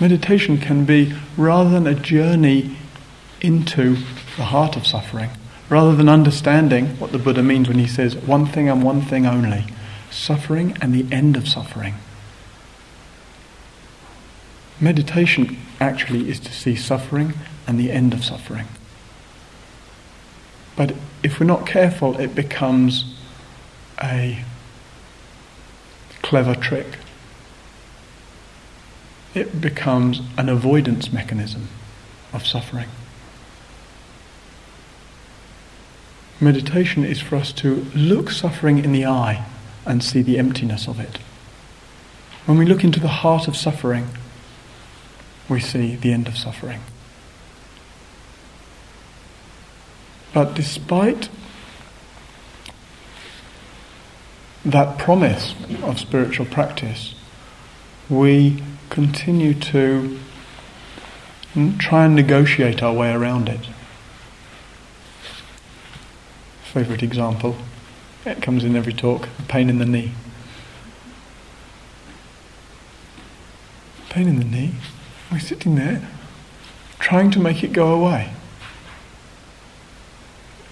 Meditation 0.00 0.58
can 0.58 0.84
be 0.84 1.14
rather 1.36 1.70
than 1.70 1.86
a 1.86 1.94
journey 1.94 2.76
into 3.40 3.94
the 4.36 4.44
heart 4.44 4.76
of 4.76 4.86
suffering, 4.86 5.30
rather 5.68 5.94
than 5.94 6.08
understanding 6.08 6.98
what 6.98 7.12
the 7.12 7.18
Buddha 7.18 7.42
means 7.42 7.68
when 7.68 7.78
he 7.78 7.86
says 7.86 8.16
one 8.16 8.46
thing 8.46 8.68
and 8.68 8.82
one 8.82 9.02
thing 9.02 9.26
only 9.26 9.64
suffering 10.10 10.76
and 10.80 10.94
the 10.94 11.06
end 11.14 11.36
of 11.36 11.46
suffering. 11.46 11.94
Meditation 14.80 15.58
actually 15.80 16.30
is 16.30 16.40
to 16.40 16.52
see 16.52 16.74
suffering 16.74 17.34
and 17.66 17.78
the 17.78 17.90
end 17.90 18.14
of 18.14 18.24
suffering. 18.24 18.66
But 20.76 20.94
if 21.22 21.38
we're 21.40 21.46
not 21.46 21.66
careful, 21.66 22.18
it 22.18 22.34
becomes 22.34 23.16
a 24.00 24.44
clever 26.22 26.54
trick 26.54 26.98
it 29.34 29.60
becomes 29.60 30.20
an 30.36 30.48
avoidance 30.48 31.12
mechanism 31.12 31.68
of 32.32 32.46
suffering. 32.46 32.88
Meditation 36.40 37.04
is 37.04 37.20
for 37.20 37.36
us 37.36 37.52
to 37.52 37.86
look 37.94 38.30
suffering 38.30 38.78
in 38.78 38.92
the 38.92 39.04
eye 39.04 39.44
and 39.84 40.02
see 40.04 40.22
the 40.22 40.38
emptiness 40.38 40.86
of 40.86 41.00
it. 41.00 41.18
When 42.46 42.58
we 42.58 42.64
look 42.64 42.84
into 42.84 43.00
the 43.00 43.08
heart 43.08 43.48
of 43.48 43.56
suffering, 43.56 44.08
we 45.48 45.60
see 45.60 45.96
the 45.96 46.12
end 46.12 46.28
of 46.28 46.36
suffering. 46.36 46.80
But 50.32 50.54
despite 50.54 51.28
that 54.64 54.98
promise 54.98 55.54
of 55.82 55.98
spiritual 55.98 56.46
practice, 56.46 57.14
we 58.08 58.62
continue 58.90 59.54
to 59.54 60.18
hmm, 61.54 61.78
try 61.78 62.04
and 62.04 62.14
negotiate 62.14 62.82
our 62.82 62.92
way 62.92 63.12
around 63.12 63.48
it. 63.48 63.68
Favourite 66.72 67.02
example. 67.02 67.56
It 68.26 68.42
comes 68.42 68.62
in 68.62 68.76
every 68.76 68.92
talk 68.92 69.28
pain 69.48 69.70
in 69.70 69.78
the 69.78 69.86
knee. 69.86 70.12
Pain 74.10 74.28
in 74.28 74.38
the 74.38 74.44
knee. 74.44 74.72
We're 75.32 75.38
sitting 75.38 75.74
there 75.74 76.06
trying 76.98 77.30
to 77.30 77.40
make 77.40 77.62
it 77.64 77.72
go 77.72 77.94
away. 77.94 78.32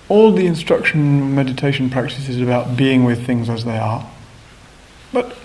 All 0.09 0.33
the 0.33 0.47
instruction 0.47 1.35
meditation 1.35 1.89
practice 1.91 2.29
is 2.29 2.41
about 2.41 2.77
being 2.77 3.05
with 3.05 3.27
things 3.27 3.49
as 3.49 3.65
they 3.65 3.79
are. 3.79 4.09
But 5.13 5.37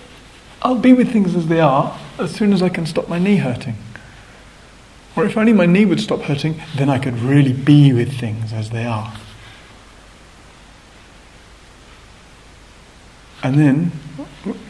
I'll 0.60 0.78
be 0.78 0.92
with 0.92 1.12
things 1.12 1.34
as 1.34 1.48
they 1.48 1.60
are 1.60 1.98
as 2.18 2.34
soon 2.34 2.52
as 2.52 2.62
I 2.62 2.68
can 2.68 2.86
stop 2.86 3.08
my 3.08 3.18
knee 3.18 3.36
hurting. 3.36 3.76
Or 5.16 5.24
if 5.24 5.36
only 5.36 5.52
my 5.52 5.66
knee 5.66 5.84
would 5.84 6.00
stop 6.00 6.20
hurting, 6.22 6.60
then 6.76 6.88
I 6.88 6.98
could 6.98 7.18
really 7.18 7.52
be 7.52 7.92
with 7.92 8.18
things 8.18 8.52
as 8.52 8.70
they 8.70 8.84
are. 8.84 9.12
And 13.42 13.58
then 13.58 13.92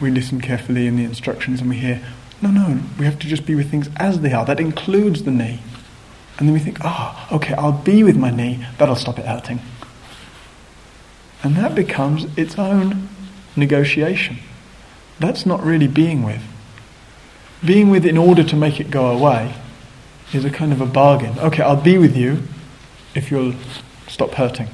we 0.01 0.11
listen 0.11 0.41
carefully 0.41 0.87
in 0.87 0.95
the 0.95 1.03
instructions 1.03 1.61
and 1.61 1.69
we 1.69 1.77
hear, 1.77 2.03
no, 2.41 2.49
no, 2.49 2.79
we 2.97 3.05
have 3.05 3.19
to 3.19 3.27
just 3.27 3.45
be 3.45 3.55
with 3.55 3.69
things 3.69 3.89
as 3.97 4.21
they 4.21 4.33
are. 4.33 4.45
That 4.45 4.59
includes 4.59 5.23
the 5.23 5.31
knee. 5.31 5.59
And 6.37 6.47
then 6.47 6.53
we 6.53 6.59
think, 6.59 6.79
ah, 6.81 7.27
oh, 7.29 7.35
okay, 7.35 7.53
I'll 7.53 7.71
be 7.71 8.03
with 8.03 8.17
my 8.17 8.31
knee, 8.31 8.65
that'll 8.77 8.95
stop 8.95 9.19
it 9.19 9.25
hurting. 9.25 9.61
And 11.43 11.55
that 11.55 11.75
becomes 11.75 12.25
its 12.37 12.57
own 12.57 13.09
negotiation. 13.55 14.37
That's 15.19 15.45
not 15.45 15.63
really 15.63 15.87
being 15.87 16.23
with. 16.23 16.41
Being 17.63 17.89
with 17.89 18.05
in 18.05 18.17
order 18.17 18.43
to 18.43 18.55
make 18.55 18.79
it 18.79 18.89
go 18.89 19.11
away 19.11 19.53
is 20.33 20.43
a 20.43 20.49
kind 20.49 20.73
of 20.73 20.81
a 20.81 20.85
bargain. 20.85 21.37
Okay, 21.39 21.61
I'll 21.61 21.81
be 21.81 21.97
with 21.97 22.17
you 22.17 22.43
if 23.13 23.29
you'll 23.29 23.53
stop 24.07 24.31
hurting. 24.31 24.67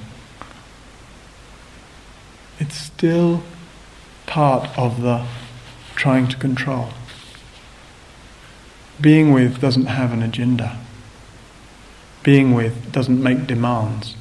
It's 2.59 2.75
still 2.75 3.43
part 4.30 4.70
of 4.78 5.02
the 5.02 5.26
trying 5.96 6.28
to 6.28 6.38
control. 6.38 6.89
Being 9.02 9.34
with 9.34 9.60
doesn't 9.60 9.88
have 9.88 10.13
an 10.13 10.22
agenda. 10.22 10.78
Being 12.22 12.54
with 12.54 12.92
doesn't 12.92 13.22
make 13.22 13.48
demands. 13.48 14.15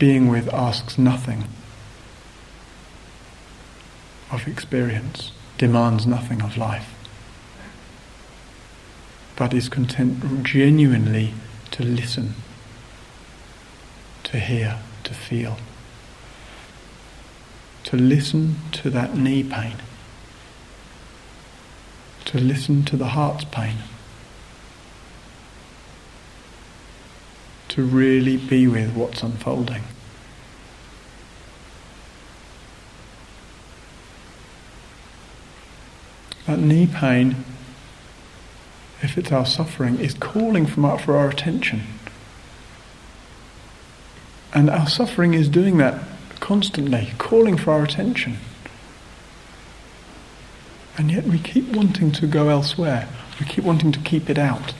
Being 0.00 0.28
with 0.28 0.52
asks 0.52 0.98
nothing 0.98 1.44
of 4.32 4.48
experience, 4.48 5.30
demands 5.56 6.06
nothing 6.06 6.42
of 6.42 6.56
life, 6.56 6.94
but 9.36 9.54
is 9.54 9.68
content 9.68 10.42
genuinely 10.42 11.34
to 11.70 11.84
listen, 11.84 12.34
to 14.24 14.40
hear, 14.40 14.78
to 15.04 15.14
feel, 15.14 15.58
to 17.90 17.96
listen 17.96 18.56
to 18.72 18.90
that 18.90 19.16
knee 19.16 19.42
pain, 19.42 19.76
to 22.24 22.38
listen 22.38 22.84
to 22.84 22.96
the 22.96 23.08
heart's 23.08 23.44
pain. 23.44 23.76
to 27.70 27.84
really 27.84 28.36
be 28.36 28.66
with 28.66 28.94
what's 28.96 29.22
unfolding. 29.22 29.82
That 36.46 36.58
knee 36.58 36.88
pain, 36.88 37.44
if 39.02 39.16
it's 39.16 39.30
our 39.30 39.46
suffering, 39.46 40.00
is 40.00 40.14
calling 40.14 40.66
from 40.66 40.84
out 40.84 41.00
for 41.00 41.16
our 41.16 41.28
attention. 41.28 41.84
And 44.52 44.68
our 44.68 44.88
suffering 44.88 45.34
is 45.34 45.48
doing 45.48 45.76
that 45.76 46.02
constantly, 46.40 47.12
calling 47.18 47.56
for 47.56 47.72
our 47.72 47.84
attention. 47.84 48.38
And 50.98 51.10
yet 51.10 51.24
we 51.24 51.38
keep 51.38 51.68
wanting 51.68 52.12
to 52.12 52.26
go 52.26 52.48
elsewhere. 52.48 53.08
We 53.38 53.46
keep 53.46 53.64
wanting 53.64 53.92
to 53.92 54.00
keep 54.00 54.28
it 54.28 54.38
out 54.38 54.74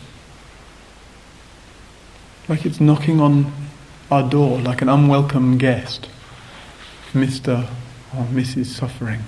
like 2.50 2.66
it's 2.66 2.80
knocking 2.80 3.20
on 3.20 3.52
our 4.10 4.28
door 4.28 4.58
like 4.58 4.82
an 4.82 4.88
unwelcome 4.88 5.56
guest, 5.56 6.08
Mr. 7.12 7.70
or 8.12 8.24
Mrs. 8.24 8.66
Suffering. 8.66 9.20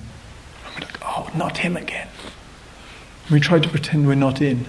And 0.65 0.75
we're 0.75 0.87
like, 0.87 0.99
oh, 1.03 1.31
not 1.37 1.59
him 1.59 1.77
again. 1.77 2.09
We 3.31 3.39
try 3.39 3.61
to 3.61 3.69
pretend 3.69 4.09
we're 4.09 4.17
not 4.17 4.43
in. 4.43 4.67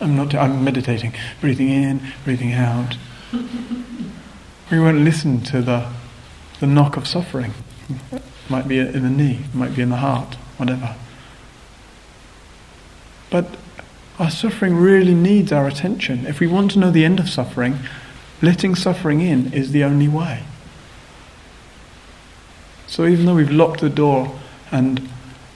I'm 0.00 0.16
not. 0.16 0.34
I'm 0.34 0.64
meditating, 0.64 1.14
breathing 1.40 1.68
in, 1.68 2.00
breathing 2.24 2.52
out. 2.52 2.96
We 4.70 4.80
won't 4.80 4.98
listen 4.98 5.40
to 5.42 5.62
the 5.62 5.88
the 6.60 6.66
knock 6.66 6.96
of 6.96 7.06
suffering. 7.06 7.54
It 8.12 8.22
might 8.48 8.68
be 8.68 8.78
in 8.78 9.02
the 9.02 9.10
knee, 9.10 9.40
might 9.54 9.74
be 9.74 9.82
in 9.82 9.90
the 9.90 9.96
heart, 9.96 10.34
whatever. 10.56 10.96
But 13.30 13.56
our 14.18 14.30
suffering 14.30 14.74
really 14.74 15.14
needs 15.14 15.52
our 15.52 15.66
attention. 15.66 16.26
If 16.26 16.40
we 16.40 16.46
want 16.46 16.72
to 16.72 16.78
know 16.78 16.90
the 16.90 17.04
end 17.04 17.20
of 17.20 17.28
suffering, 17.28 17.78
letting 18.42 18.74
suffering 18.74 19.20
in 19.20 19.52
is 19.52 19.72
the 19.72 19.84
only 19.84 20.08
way. 20.08 20.42
So 22.86 23.06
even 23.06 23.26
though 23.26 23.34
we've 23.34 23.50
locked 23.50 23.80
the 23.80 23.90
door 23.90 24.38
and 24.72 25.08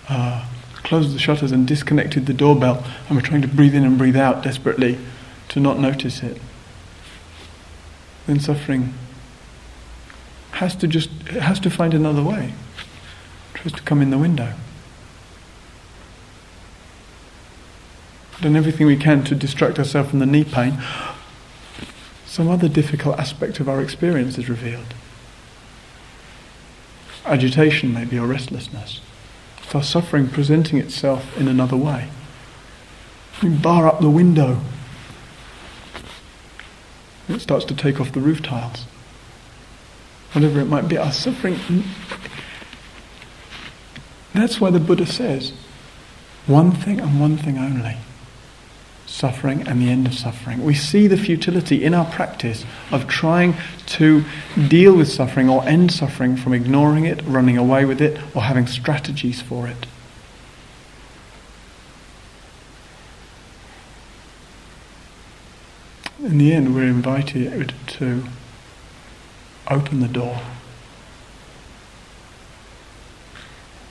uh, 0.09 0.47
closed 0.77 1.15
the 1.15 1.19
shutters 1.19 1.51
and 1.51 1.67
disconnected 1.67 2.27
the 2.27 2.35
doorbell, 2.35 2.85
and 3.09 3.17
we're 3.17 3.23
trying 3.23 3.43
to 3.43 3.49
breathe 3.49 3.75
in 3.75 3.85
and 3.85 3.99
breathe 3.99 4.17
out 4.17 4.43
desperately 4.43 4.99
to 5.49 5.59
not 5.59 5.79
notice 5.79 6.23
it, 6.23 6.41
then 8.27 8.39
suffering 8.39 8.95
has 10.53 10.77
to 10.77 10.87
just 10.87 11.11
has 11.29 11.59
to 11.61 11.71
find 11.71 11.95
another 11.95 12.23
way. 12.23 12.55
Tries 13.55 13.73
to 13.73 13.83
come 13.83 14.03
in 14.03 14.11
the 14.11 14.19
window. 14.19 14.55
done 18.43 18.57
everything 18.57 18.87
we 18.87 18.97
can 18.97 19.23
to 19.25 19.35
distract 19.35 19.79
ourselves 19.79 20.11
from 20.11 20.19
the 20.19 20.27
knee 20.27 20.45
pain, 20.45 20.83
some 22.27 22.49
other 22.49 22.69
difficult 22.69 23.19
aspect 23.19 23.61
of 23.61 23.69
our 23.69 23.81
experience 23.81 24.37
is 24.37 24.49
revealed. 24.49 24.95
Agitation, 27.25 27.95
maybe, 27.95 28.19
or 28.19 28.27
restlessness. 28.27 29.01
Our 29.73 29.83
suffering 29.83 30.29
presenting 30.29 30.79
itself 30.79 31.35
in 31.39 31.49
another 31.49 31.77
way. 31.77 32.11
We 33.43 33.49
bar 33.49 33.87
up 33.87 34.01
the 34.01 34.11
window. 34.11 34.61
It 37.27 37.41
starts 37.41 37.65
to 37.67 37.75
take 37.75 37.99
off 37.99 38.13
the 38.13 38.21
roof 38.21 38.43
tiles. 38.43 38.85
Whatever 40.33 40.61
it 40.61 40.67
might 40.67 40.89
be, 40.89 40.97
our 40.97 41.13
suffering. 41.13 41.85
That's 44.33 44.61
why 44.61 44.71
the 44.71 44.81
Buddha 44.81 45.07
says 45.07 45.53
one 46.47 46.73
thing 46.73 47.01
and 47.01 47.21
one 47.21 47.37
thing 47.37 47.59
only 47.59 47.97
suffering 49.07 49.67
and 49.69 49.81
the 49.81 49.91
end 49.91 50.07
of 50.07 50.15
suffering. 50.15 50.65
We 50.65 50.75
see 50.75 51.07
the 51.07 51.19
futility 51.19 51.85
in 51.85 51.93
our 51.93 52.07
practice 52.07 52.65
of 52.91 53.07
trying 53.07 53.55
to 53.87 54.25
deal 54.69 54.97
with 54.97 55.13
suffering 55.13 55.49
or 55.49 55.63
end 55.65 55.93
suffering 55.93 56.37
from 56.37 56.55
ignoring 56.55 57.05
it, 57.05 57.23
running 57.25 57.59
away 57.59 57.85
with 57.85 58.01
it, 58.01 58.19
or 58.35 58.43
having 58.43 58.67
strategies 58.67 59.43
for 59.43 59.69
it. 59.69 59.87
In 66.21 66.39
the 66.39 66.53
end, 66.53 66.75
we're 66.75 66.85
invited 66.85 67.75
to 67.89 68.25
open 69.73 70.01
the 70.01 70.09
door 70.09 70.41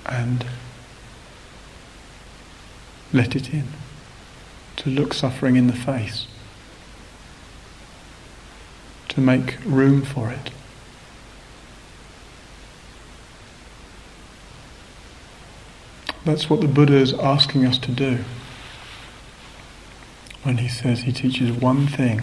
and 0.05 0.45
let 3.11 3.35
it 3.35 3.53
in 3.53 3.67
to 4.77 4.89
look 4.89 5.13
suffering 5.13 5.55
in 5.55 5.67
the 5.67 5.73
face, 5.73 6.27
to 9.09 9.19
make 9.19 9.57
room 9.65 10.03
for 10.03 10.29
it. 10.29 10.51
That's 16.23 16.49
what 16.49 16.61
the 16.61 16.67
Buddha 16.67 16.95
is 16.95 17.13
asking 17.13 17.65
us 17.65 17.79
to 17.79 17.91
do 17.91 18.19
when 20.43 20.57
he 20.57 20.67
says 20.67 21.01
he 21.01 21.11
teaches 21.11 21.51
one 21.51 21.87
thing 21.87 22.21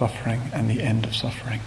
suffering 0.00 0.40
and 0.54 0.70
the 0.70 0.82
end 0.82 1.04
of 1.04 1.14
suffering. 1.14 1.60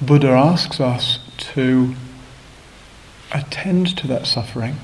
Buddha 0.00 0.28
asks 0.28 0.78
us 0.80 1.18
to 1.54 1.96
attend 3.32 3.98
to 3.98 4.06
that 4.06 4.28
suffering 4.28 4.76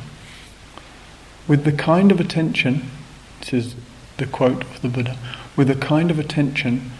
with 1.46 1.62
the 1.62 1.70
kind 1.70 2.10
of 2.10 2.18
attention, 2.18 2.90
this 3.38 3.52
is 3.52 3.76
the 4.16 4.26
quote 4.26 4.64
of 4.64 4.82
the 4.82 4.88
Buddha, 4.88 5.16
with 5.54 5.68
the 5.68 5.76
kind 5.76 6.10
of 6.10 6.18
attention 6.18 6.90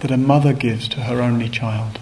that 0.00 0.10
a 0.10 0.16
mother 0.16 0.54
gives 0.54 0.88
to 0.88 1.00
her 1.00 1.20
only 1.20 1.50
child. 1.50 2.00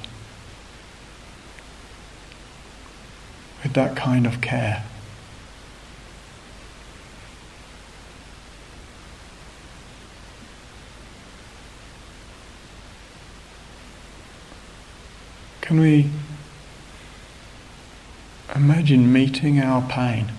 With 3.64 3.72
that 3.72 3.96
kind 3.96 4.24
of 4.24 4.40
care. 4.40 4.84
Can 15.72 15.80
we 15.80 16.06
imagine 18.54 19.10
meeting 19.10 19.58
our 19.58 19.80
pain, 19.80 20.30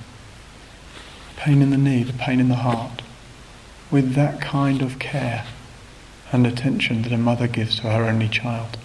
pain 1.38 1.60
in 1.60 1.72
the 1.72 1.78
knee, 1.78 2.04
the 2.04 2.14
pain 2.14 2.40
in 2.40 2.50
the 2.50 2.58
heart, 2.58 3.02
with 3.90 4.14
that 4.14 4.40
kind 4.40 4.84
of 4.84 5.00
care 5.00 5.44
and 6.32 6.46
attention 6.46 7.02
that 7.02 7.12
a 7.12 7.18
mother 7.18 7.48
gives 7.48 7.78
to 7.78 7.90
her 7.90 8.04
only 8.04 8.30
child? 8.30 8.78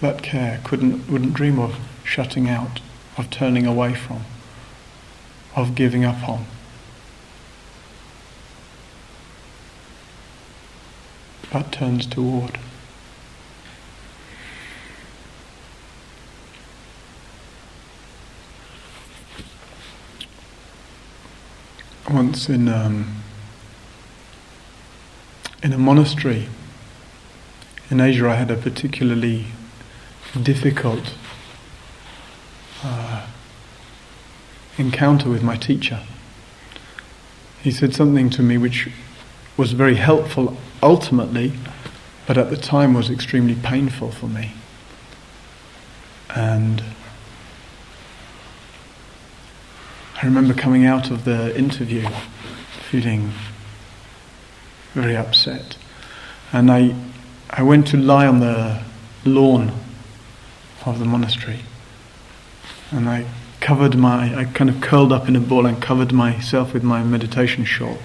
that 0.00 0.20
care 0.20 0.60
couldn't 0.64 1.08
wouldn't 1.08 1.32
dream 1.32 1.60
of 1.60 1.76
shutting 2.02 2.48
out, 2.48 2.80
of 3.16 3.30
turning 3.30 3.66
away 3.66 3.94
from, 3.94 4.24
of 5.54 5.76
giving 5.76 6.04
up 6.04 6.28
on. 6.28 6.44
But 11.54 11.70
turns 11.70 12.04
toward. 12.04 12.58
Once 22.10 22.48
in 22.48 22.66
um, 22.66 23.22
in 25.62 25.72
a 25.72 25.78
monastery 25.78 26.48
in 27.88 28.00
Asia, 28.00 28.28
I 28.28 28.34
had 28.34 28.50
a 28.50 28.56
particularly 28.56 29.46
difficult 30.42 31.14
uh, 32.82 33.28
encounter 34.76 35.30
with 35.30 35.44
my 35.44 35.56
teacher. 35.56 36.00
He 37.62 37.70
said 37.70 37.94
something 37.94 38.28
to 38.30 38.42
me 38.42 38.58
which 38.58 38.90
was 39.56 39.70
very 39.70 39.94
helpful 39.94 40.56
ultimately, 40.84 41.52
but 42.26 42.38
at 42.38 42.50
the 42.50 42.56
time 42.56 42.94
was 42.94 43.10
extremely 43.10 43.54
painful 43.54 44.12
for 44.12 44.26
me. 44.26 44.52
And 46.34 46.82
I 50.22 50.26
remember 50.26 50.54
coming 50.54 50.84
out 50.84 51.10
of 51.10 51.24
the 51.24 51.56
interview 51.58 52.08
feeling 52.90 53.32
very 54.92 55.16
upset. 55.16 55.76
And 56.52 56.70
I, 56.70 56.94
I 57.50 57.62
went 57.62 57.88
to 57.88 57.96
lie 57.96 58.26
on 58.26 58.40
the 58.40 58.82
lawn 59.24 59.72
of 60.86 60.98
the 60.98 61.04
monastery. 61.04 61.60
And 62.90 63.08
I 63.08 63.26
covered 63.60 63.96
my, 63.96 64.36
I 64.36 64.44
kind 64.44 64.68
of 64.68 64.80
curled 64.80 65.12
up 65.12 65.28
in 65.28 65.34
a 65.34 65.40
ball 65.40 65.66
and 65.66 65.80
covered 65.80 66.12
myself 66.12 66.74
with 66.74 66.82
my 66.82 67.02
meditation 67.02 67.64
shawl 67.64 67.98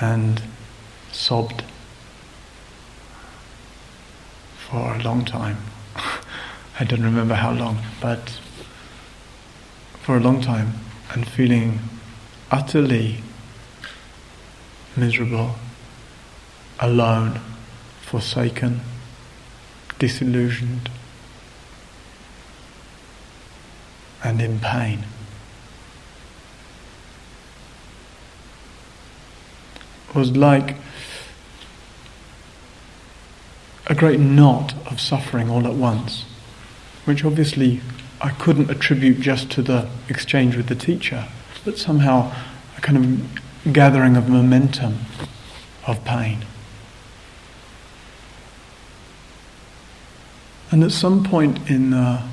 and 0.00 0.42
sobbed 1.12 1.64
for 4.56 4.94
a 4.94 5.02
long 5.02 5.24
time. 5.24 5.58
I 6.80 6.84
don't 6.84 7.02
remember 7.02 7.34
how 7.34 7.52
long, 7.52 7.78
but 8.00 8.38
for 10.02 10.16
a 10.16 10.20
long 10.20 10.40
time 10.40 10.74
and 11.12 11.26
feeling 11.26 11.80
utterly 12.50 13.22
miserable, 14.96 15.56
alone, 16.80 17.40
forsaken, 18.02 18.80
disillusioned. 19.98 20.90
and 24.22 24.40
in 24.40 24.58
pain. 24.58 25.04
It 30.08 30.14
was 30.14 30.36
like 30.36 30.76
a 33.86 33.94
great 33.94 34.20
knot 34.20 34.74
of 34.86 35.00
suffering 35.00 35.50
all 35.50 35.66
at 35.66 35.74
once, 35.74 36.24
which 37.04 37.24
obviously 37.24 37.80
I 38.20 38.30
couldn't 38.30 38.70
attribute 38.70 39.20
just 39.20 39.50
to 39.52 39.62
the 39.62 39.88
exchange 40.08 40.56
with 40.56 40.68
the 40.68 40.74
teacher, 40.74 41.26
but 41.64 41.78
somehow 41.78 42.32
a 42.76 42.80
kind 42.80 42.98
of 42.98 43.72
gathering 43.72 44.16
of 44.16 44.28
momentum 44.28 44.98
of 45.86 46.04
pain. 46.04 46.44
And 50.70 50.84
at 50.84 50.92
some 50.92 51.24
point 51.24 51.68
in 51.68 51.92
uh, 51.92 52.26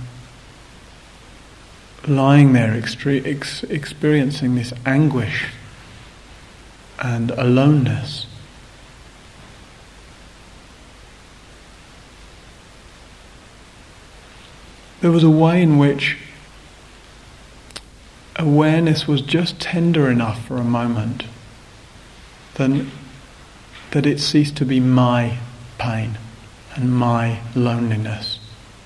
lying 2.07 2.53
there 2.53 2.79
extre- 2.79 3.25
ex- 3.25 3.63
experiencing 3.63 4.55
this 4.55 4.73
anguish 4.86 5.47
and 6.99 7.31
aloneness. 7.31 8.26
There 15.08 15.13
was 15.13 15.24
a 15.24 15.30
way 15.30 15.62
in 15.62 15.78
which 15.78 16.17
awareness 18.36 19.08
was 19.08 19.22
just 19.22 19.58
tender 19.58 20.12
enough 20.12 20.46
for 20.46 20.58
a 20.58 20.65
moment 20.65 21.24
then 22.56 22.91
that 23.91 24.06
it 24.06 24.20
ceased 24.20 24.58
to 24.58 24.65
be 24.65 24.82
my 24.82 25.38
pain 25.78 26.17
and 26.76 26.93
my 26.93 27.39
loneliness 27.56 28.39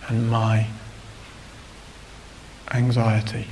and 0.07 0.29
my 0.29 0.67
anxiety. 2.71 3.47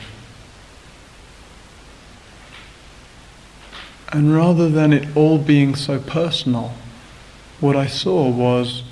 And 4.09 4.31
rather 4.31 4.69
than 4.69 4.93
it 4.93 5.17
all 5.17 5.39
being 5.39 5.73
so 5.73 5.97
personal, 5.97 6.75
what 7.59 7.75
I 7.75 7.87
saw 7.87 8.29
was 8.29 8.83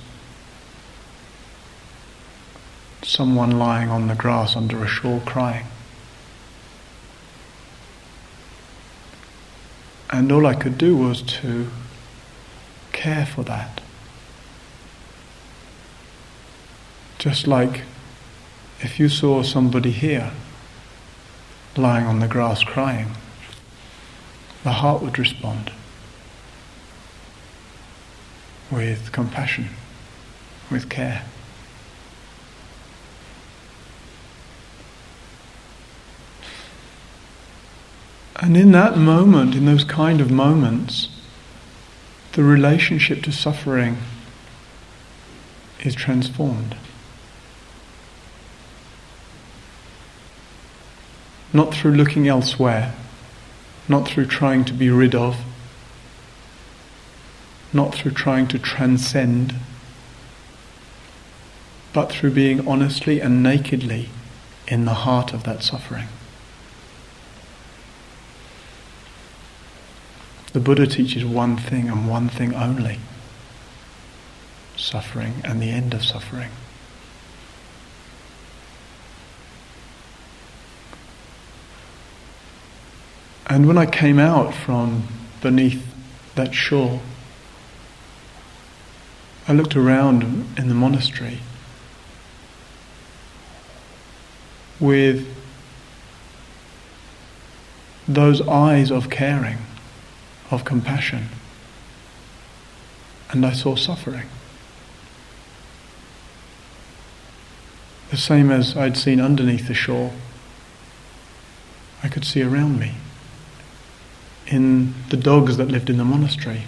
someone 3.03 3.57
lying 3.57 3.89
on 3.89 4.07
the 4.07 4.15
grass 4.15 4.55
under 4.55 4.83
a 4.83 4.87
shawl 4.87 5.21
crying. 5.25 5.65
And 10.09 10.31
all 10.31 10.45
I 10.45 10.55
could 10.55 10.77
do 10.77 10.95
was 10.95 11.21
to 11.21 11.67
care 12.91 13.25
for 13.25 13.43
that. 13.43 13.81
Just 17.17 17.47
like 17.47 17.81
if 18.79 18.99
you 18.99 19.09
saw 19.09 19.43
somebody 19.43 19.91
here 19.91 20.31
lying 21.75 22.05
on 22.05 22.19
the 22.19 22.27
grass 22.27 22.63
crying, 22.63 23.11
the 24.63 24.71
heart 24.71 25.01
would 25.01 25.17
respond 25.19 25.71
with 28.71 29.11
compassion, 29.11 29.69
with 30.69 30.89
care. 30.89 31.23
And 38.39 38.55
in 38.55 38.71
that 38.71 38.97
moment, 38.97 39.55
in 39.55 39.65
those 39.65 39.83
kind 39.83 40.21
of 40.21 40.29
moments, 40.29 41.09
the 42.33 42.43
relationship 42.43 43.23
to 43.23 43.31
suffering 43.31 43.97
is 45.83 45.95
transformed. 45.95 46.75
not 51.53 51.73
through 51.73 51.93
looking 51.93 52.27
elsewhere, 52.27 52.93
not 53.87 54.07
through 54.07 54.25
trying 54.25 54.65
to 54.65 54.73
be 54.73 54.89
rid 54.89 55.15
of, 55.15 55.37
not 57.73 57.95
through 57.95 58.11
trying 58.11 58.47
to 58.47 58.59
transcend, 58.59 59.55
but 61.93 62.11
through 62.11 62.31
being 62.31 62.67
honestly 62.67 63.19
and 63.19 63.41
nakedly 63.41 64.09
in 64.67 64.85
the 64.85 64.93
heart 64.93 65.33
of 65.33 65.43
that 65.43 65.63
suffering. 65.63 66.07
The 70.57 70.63
Buddha 70.63 70.87
teaches 70.87 71.23
one 71.23 71.55
thing 71.55 71.87
and 71.87 72.09
one 72.09 72.29
thing 72.29 72.55
only 72.55 72.97
suffering 74.75 75.35
and 75.43 75.61
the 75.61 75.69
end 75.69 75.93
of 75.93 76.03
suffering. 76.03 76.49
And 83.45 83.67
when 83.67 83.77
I 83.77 83.85
came 83.85 84.17
out 84.17 84.55
from 84.55 85.07
beneath 85.43 85.93
that 86.33 86.55
shawl, 86.55 87.01
I 89.47 89.53
looked 89.53 89.75
around 89.75 90.23
in 90.57 90.69
the 90.69 90.73
monastery 90.73 91.37
with 94.79 95.23
those 98.07 98.41
eyes 98.47 98.89
of 98.89 99.11
caring, 99.11 99.59
of 100.49 100.63
compassion, 100.63 101.29
and 103.31 103.45
I 103.45 103.53
saw 103.53 103.75
suffering. 103.75 104.27
The 108.09 108.17
same 108.17 108.51
as 108.51 108.77
I'd 108.77 108.95
seen 108.95 109.19
underneath 109.19 109.67
the 109.67 109.73
shore, 109.73 110.13
I 112.03 112.07
could 112.07 112.23
see 112.23 112.41
around 112.41 112.79
me 112.79 112.93
in 114.47 114.93
the 115.09 115.17
dogs 115.17 115.57
that 115.57 115.67
lived 115.67 115.89
in 115.89 115.97
the 115.97 116.05
monastery 116.05 116.63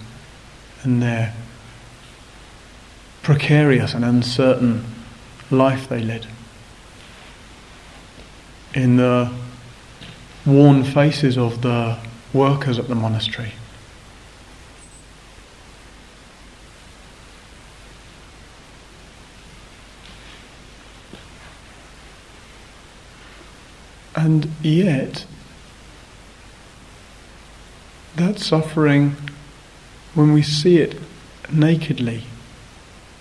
and 0.83 1.01
their 1.01 1.33
precarious 3.21 3.93
and 3.93 4.03
uncertain 4.03 4.83
life 5.49 5.87
they 5.87 6.01
led. 6.01 6.27
In 8.73 8.97
the 8.97 9.31
worn 10.45 10.83
faces 10.83 11.37
of 11.37 11.61
the 11.61 11.97
workers 12.33 12.77
at 12.77 12.87
the 12.87 12.95
monastery. 12.95 13.53
And 24.19 24.51
yet, 24.62 25.25
that 28.17 28.38
suffering, 28.38 29.15
when 30.13 30.34
we 30.34 30.41
see 30.41 30.79
it 30.79 30.99
nakedly, 31.49 32.25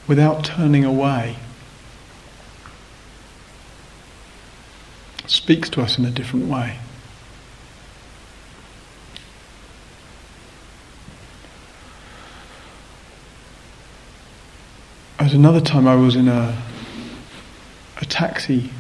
without 0.08 0.44
turning 0.44 0.84
away, 0.84 1.36
speaks 5.28 5.70
to 5.70 5.82
us 5.82 5.98
in 5.98 6.04
a 6.04 6.10
different 6.10 6.46
way. 6.46 6.78
At 15.20 15.32
another 15.32 15.60
time, 15.60 15.86
I 15.86 15.94
was 15.94 16.16
in 16.16 16.26
a, 16.26 16.60
a 17.98 18.04
taxi 18.04 18.72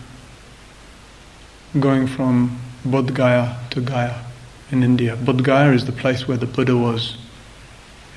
going 1.80 2.06
from 2.06 2.58
Bodh 2.84 3.12
Gaya 3.14 3.56
to 3.70 3.80
Gaya 3.80 4.24
in 4.70 4.82
India. 4.82 5.16
Bodh 5.16 5.42
Gaya 5.42 5.72
is 5.72 5.86
the 5.86 5.92
place 5.92 6.26
where 6.28 6.36
the 6.36 6.46
Buddha 6.46 6.76
was 6.76 7.16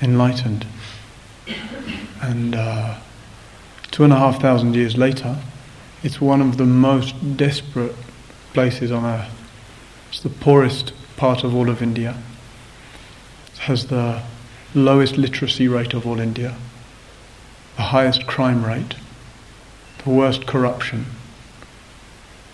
enlightened. 0.00 0.66
And 2.20 2.54
uh, 2.54 2.98
two 3.90 4.04
and 4.04 4.12
a 4.12 4.16
half 4.16 4.40
thousand 4.40 4.74
years 4.74 4.96
later, 4.96 5.36
it's 6.02 6.20
one 6.20 6.40
of 6.40 6.56
the 6.56 6.64
most 6.64 7.36
desperate 7.36 7.94
places 8.52 8.90
on 8.90 9.04
earth. 9.04 9.30
It's 10.08 10.20
the 10.20 10.28
poorest 10.28 10.92
part 11.16 11.44
of 11.44 11.54
all 11.54 11.68
of 11.68 11.82
India. 11.82 12.16
It 13.52 13.58
has 13.58 13.86
the 13.86 14.22
lowest 14.74 15.16
literacy 15.16 15.68
rate 15.68 15.94
of 15.94 16.06
all 16.06 16.20
India, 16.20 16.56
the 17.76 17.82
highest 17.82 18.26
crime 18.26 18.64
rate, 18.64 18.94
the 20.04 20.10
worst 20.10 20.46
corruption 20.46 21.06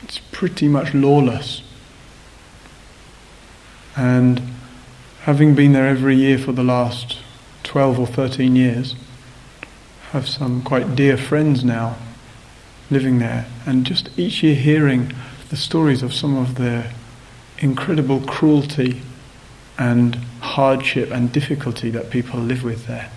it's 0.03 0.19
pretty 0.33 0.69
much 0.69 0.95
lawless. 0.95 1.63
And 3.97 4.41
having 5.23 5.55
been 5.55 5.73
there 5.73 5.89
every 5.89 6.17
year 6.17 6.39
for 6.39 6.53
the 6.53 6.63
last 6.63 7.19
12 7.65 7.99
or 7.99 8.07
13 8.07 8.57
years, 8.57 8.95
have 10.13 10.29
some 10.29 10.63
quite 10.63 10.95
dear 10.95 11.17
friends 11.17 11.65
now 11.65 11.97
living 12.91 13.19
there, 13.19 13.47
and 13.67 13.85
just 13.85 14.09
each 14.17 14.43
year 14.43 14.55
hearing 14.55 15.13
the 15.51 15.57
stories 15.57 16.03
of 16.03 16.15
some 16.15 16.37
of 16.37 16.55
the 16.55 16.91
incredible 17.59 18.21
cruelty 18.21 19.03
and 19.77 20.15
hardship 20.41 21.11
and 21.11 21.33
difficulty 21.33 21.91
that 21.91 22.11
people 22.11 22.41
live 22.41 22.65
with 22.65 22.87
there. 22.87 23.11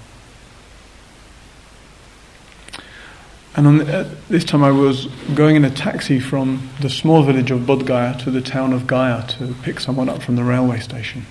And 3.56 3.68
on 3.68 3.78
the, 3.80 4.00
uh, 4.00 4.10
this 4.30 4.46
time 4.46 4.64
I 4.64 4.72
was 4.72 5.08
going 5.36 5.58
in 5.58 5.66
a 5.66 5.70
taxi 5.70 6.22
from 6.22 6.70
the 6.80 6.90
small 6.90 7.24
village 7.24 7.52
of 7.52 7.62
Bodh 7.62 7.86
Gaya 7.86 8.18
to 8.20 8.32
the 8.32 8.42
town 8.42 8.72
of 8.72 8.88
Gaya 8.88 9.28
to 9.40 9.54
pick 9.62 9.82
someone 9.82 10.08
up 10.08 10.24
from 10.24 10.38
the 10.38 10.44
railway 10.44 10.80
station. 10.80 11.26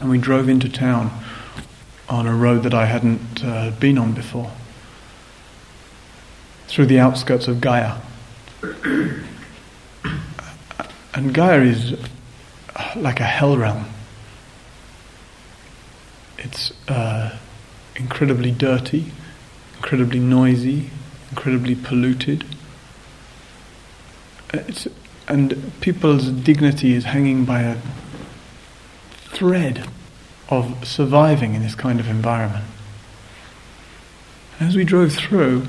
And 0.00 0.08
we 0.08 0.16
drove 0.16 0.48
into 0.48 0.70
town 0.70 1.10
on 2.08 2.26
a 2.26 2.34
road 2.34 2.62
that 2.62 2.72
I 2.72 2.86
hadn't 2.86 3.44
uh, 3.44 3.72
been 3.78 3.98
on 3.98 4.14
before, 4.14 4.50
through 6.66 6.86
the 6.86 6.98
outskirts 6.98 7.46
of 7.46 7.60
Gaya. 7.60 8.00
and 11.14 11.34
Gaya 11.34 11.60
is 11.60 11.92
uh, 12.74 12.92
like 12.96 13.20
a 13.20 13.24
hell 13.24 13.58
realm. 13.58 13.84
It's 16.38 16.72
uh, 16.88 17.36
incredibly 17.96 18.50
dirty, 18.50 19.12
incredibly 19.76 20.18
noisy, 20.18 20.90
incredibly 21.32 21.74
polluted. 21.74 22.44
It's, 24.52 24.86
and 25.26 25.72
people's 25.80 26.28
dignity 26.28 26.94
is 26.94 27.04
hanging 27.04 27.46
by 27.46 27.62
a 27.62 27.78
thread 29.30 29.88
of 30.50 30.86
surviving 30.86 31.54
in 31.54 31.62
this 31.62 31.74
kind 31.74 32.00
of 32.00 32.06
environment. 32.06 32.66
As 34.60 34.76
we 34.76 34.84
drove 34.84 35.14
through, 35.14 35.68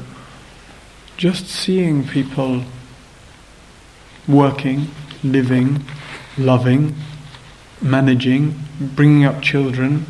just 1.15 1.47
seeing 1.47 2.05
people 2.05 2.63
working, 4.27 4.89
living, 5.23 5.85
loving, 6.37 6.93
managing, 7.81 8.59
bringing 8.81 9.23
up 9.23 9.41
children, 9.41 10.05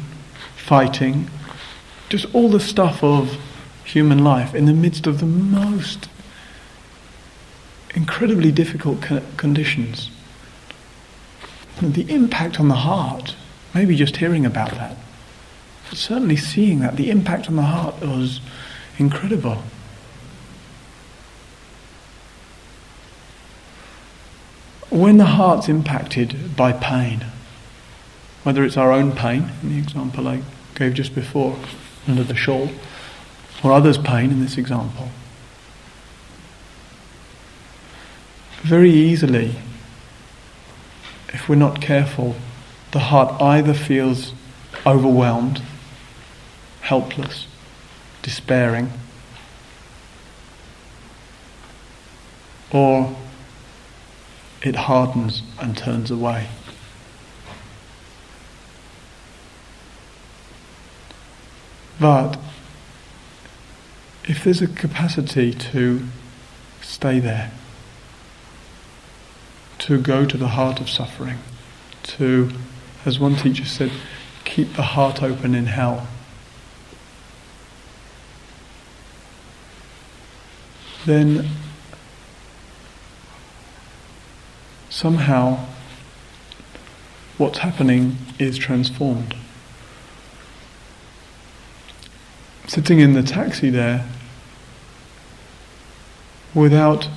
fighting, 0.56 1.30
just 2.10 2.26
all 2.34 2.50
the 2.50 2.60
stuff 2.60 3.04
of 3.04 3.38
human 3.93 4.23
life 4.23 4.56
in 4.56 4.65
the 4.65 4.73
midst 4.73 5.06
of 5.06 5.19
the 5.19 5.25
most 5.25 6.10
incredibly 7.93 8.51
difficult 8.51 9.06
conditions. 9.38 10.10
The 11.79 12.10
impact 12.10 12.60
on 12.60 12.69
the 12.69 12.75
heart, 12.75 13.36
maybe 13.73 13.95
just 13.95 14.17
hearing 14.17 14.45
about 14.47 14.71
that, 14.71 14.97
but 15.89 15.97
certainly 15.99 16.36
seeing 16.36 16.79
that, 16.79 16.95
the 16.95 17.12
impact 17.12 17.47
on 17.47 17.56
the 17.56 17.62
heart 17.62 18.01
was 18.01 18.41
incredible. 18.97 19.62
When 24.89 25.17
the 25.17 25.25
heart's 25.25 25.69
impacted 25.69 26.56
by 26.56 26.71
pain, 26.73 27.25
whether 28.43 28.63
it's 28.63 28.77
our 28.77 28.91
own 28.91 29.12
pain, 29.12 29.51
in 29.62 29.69
the 29.69 29.77
example 29.77 30.27
I 30.27 30.41
gave 30.75 30.95
just 30.95 31.13
before, 31.13 31.58
under 32.08 32.23
the 32.23 32.36
shawl, 32.36 32.69
or 33.63 33.71
others' 33.71 33.97
pain 33.97 34.30
in 34.30 34.41
this 34.41 34.58
example. 34.58 35.10
Very 38.62 38.91
easily, 38.91 39.56
if 41.30 41.47
we're 41.47 41.56
not 41.56 41.82
careful, 41.82 42.36
the 42.91 42.99
heart 42.99 43.41
either 43.41 43.73
feels 43.73 44.34
overwhelmed, 44.86 45.62
helpless, 46.82 47.47
despairing, 48.21 48.91
or 52.71 53.15
it 54.62 54.76
hardens 54.76 55.43
and 55.60 55.78
turns 55.78 56.10
away. 56.10 56.47
But 61.99 62.38
if 64.25 64.43
there's 64.43 64.62
a 64.62 64.67
capacity 64.67 65.53
to 65.53 66.05
stay 66.81 67.19
there, 67.19 67.51
to 69.79 69.99
go 69.99 70.25
to 70.25 70.38
the 70.38 70.49
heart 70.49 70.79
of 70.79 70.89
suffering, 70.89 71.39
to, 72.03 72.49
as 73.05 73.19
one 73.19 73.36
teacher 73.36 73.65
said, 73.65 73.91
keep 74.45 74.73
the 74.73 74.81
heart 74.81 75.21
open 75.21 75.53
in 75.55 75.65
hell. 75.65 76.07
Then 81.05 81.49
somehow 84.89 85.65
what's 87.38 87.57
happening 87.57 88.15
is 88.39 88.57
transformed. 88.57 89.36
sitting 92.74 92.99
in 92.99 93.13
the 93.13 93.21
taxi 93.21 93.69
there 93.69 94.03
without 96.54 97.08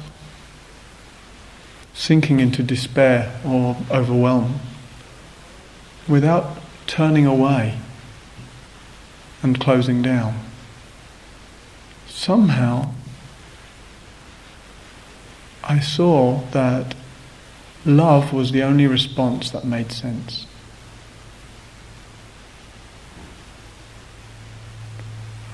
sinking 1.95 2.41
into 2.41 2.63
despair 2.63 3.41
or 3.45 3.77
overwhelm, 3.91 4.61
without 6.09 6.59
turning 6.87 7.27
away 7.27 7.79
and 9.43 9.59
closing 9.61 10.03
down. 10.03 10.39
Somehow, 12.07 12.93
I 15.65 15.81
saw 15.81 16.43
that 16.53 16.95
love 17.85 18.33
was 18.33 18.53
the 18.53 18.63
only 18.63 18.87
response 18.87 19.51
that 19.51 19.65
made 19.65 19.93
sense. 19.93 20.47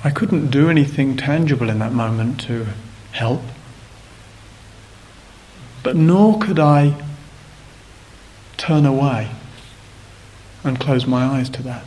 I 0.05 0.11
couldn't 0.11 0.51
do 0.51 0.68
anything 0.68 1.16
tangible 1.16 1.70
in 1.70 1.78
that 1.78 1.93
moment 1.93 2.41
to 2.43 2.66
help. 3.12 3.43
But 5.83 5.97
nor 5.97 6.39
could 6.39 6.59
I 6.59 6.95
turn 8.57 8.87
away. 8.87 9.30
and 10.64 10.78
close 10.78 11.07
my 11.07 11.24
eyes 11.24 11.49
to 11.51 11.62
that. 11.62 11.85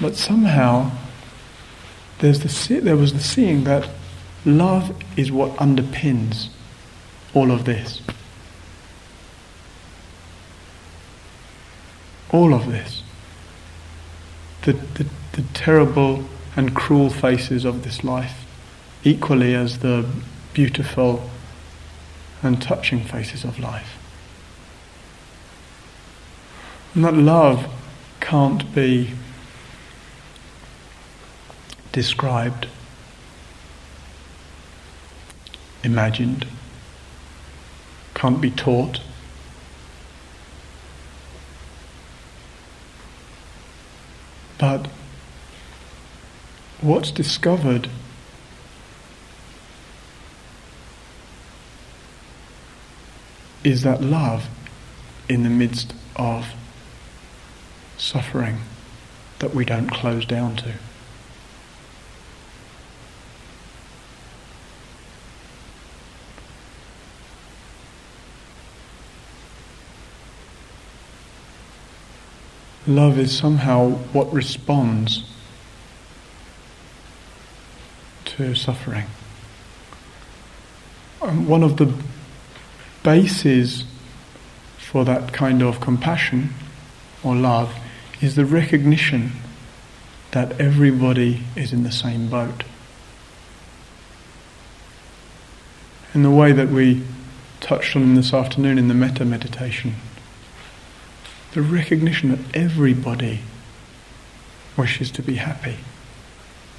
But 0.00 0.16
somehow 0.16 0.90
there's 2.18 2.40
the, 2.40 2.80
there 2.80 2.96
was 2.96 3.14
the 3.14 3.20
seeing 3.20 3.64
that 3.64 3.88
love 4.44 4.94
is 5.16 5.32
what 5.32 5.56
underpins 5.56 6.48
all 7.34 7.50
of 7.50 7.64
this. 7.64 8.02
All 12.30 12.52
of 12.52 12.70
this. 12.70 13.02
The, 14.62 14.72
the, 14.72 15.06
the 15.32 15.42
terrible 15.54 16.24
and 16.56 16.74
cruel 16.74 17.10
faces 17.10 17.64
of 17.64 17.84
this 17.84 18.02
life, 18.02 18.46
equally 19.04 19.54
as 19.54 19.80
the 19.80 20.08
beautiful 20.54 21.30
and 22.42 22.62
touching 22.62 23.04
faces 23.04 23.44
of 23.44 23.58
life. 23.58 23.98
And 26.94 27.04
that 27.04 27.14
love 27.14 27.70
can't 28.20 28.74
be 28.74 29.12
described, 31.92 32.68
imagined, 35.84 36.46
can't 38.14 38.40
be 38.40 38.50
taught. 38.50 39.00
But 44.58 44.88
what's 46.80 47.10
discovered 47.10 47.88
is 53.64 53.82
that 53.82 54.02
love 54.02 54.46
in 55.28 55.42
the 55.42 55.50
midst 55.50 55.94
of 56.16 56.54
suffering 57.96 58.60
that 59.38 59.54
we 59.54 59.64
don't 59.64 59.88
close 59.88 60.24
down 60.24 60.54
to. 60.56 60.72
Love 72.86 73.18
is 73.18 73.36
somehow 73.36 73.88
what 74.12 74.32
responds 74.32 75.35
to 78.36 78.54
suffering. 78.54 79.06
And 81.22 81.48
one 81.48 81.62
of 81.62 81.76
the 81.76 81.92
bases 83.02 83.84
for 84.78 85.04
that 85.04 85.32
kind 85.32 85.62
of 85.62 85.80
compassion 85.80 86.50
or 87.22 87.34
love 87.34 87.74
is 88.20 88.36
the 88.36 88.44
recognition 88.44 89.32
that 90.32 90.60
everybody 90.60 91.42
is 91.56 91.72
in 91.72 91.82
the 91.82 91.92
same 91.92 92.28
boat. 92.28 92.64
In 96.14 96.22
the 96.22 96.30
way 96.30 96.52
that 96.52 96.68
we 96.68 97.02
touched 97.60 97.96
on 97.96 98.14
this 98.14 98.32
afternoon 98.32 98.78
in 98.78 98.88
the 98.88 98.94
metta 98.94 99.24
meditation, 99.24 99.94
the 101.52 101.62
recognition 101.62 102.30
that 102.30 102.56
everybody 102.56 103.40
wishes 104.76 105.10
to 105.10 105.22
be 105.22 105.36
happy, 105.36 105.76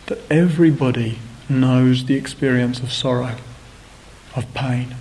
that 0.05 0.19
everybody 0.31 1.19
knows 1.49 2.05
the 2.05 2.15
experience 2.15 2.79
of 2.79 2.91
sorrow, 2.91 3.35
of 4.35 4.53
pain 4.53 4.95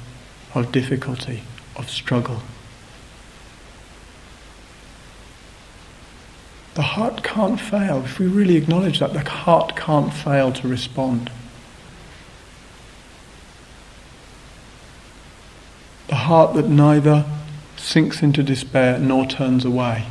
of 0.57 0.73
difficulty, 0.73 1.43
of 1.77 1.91
struggle. 1.91 2.43
The 6.75 6.83
heart 6.83 7.23
can't 7.23 7.61
fail. 7.61 8.03
If 8.05 8.19
we 8.19 8.27
really 8.27 8.57
acknowledge 8.57 8.99
that, 9.01 9.13
the 9.13 9.21
heart 9.21 9.77
can't 9.77 10.13
fail 10.13 10.53
to 10.53 10.69
respond. 10.69 11.31
The 16.09 16.15
heart 16.15 16.55
that 16.55 16.69
neither 16.69 17.25
sinks 17.77 18.23
into 18.23 18.43
despair 18.43 18.99
nor 18.99 19.27
turns 19.27 19.65
away 19.65 20.07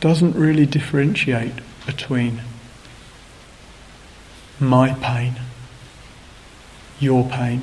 doesn't 0.00 0.34
really 0.34 0.66
differentiate 0.66 1.54
between 1.86 2.42
my 4.62 4.94
pain, 4.94 5.34
your 7.00 7.28
pain, 7.28 7.62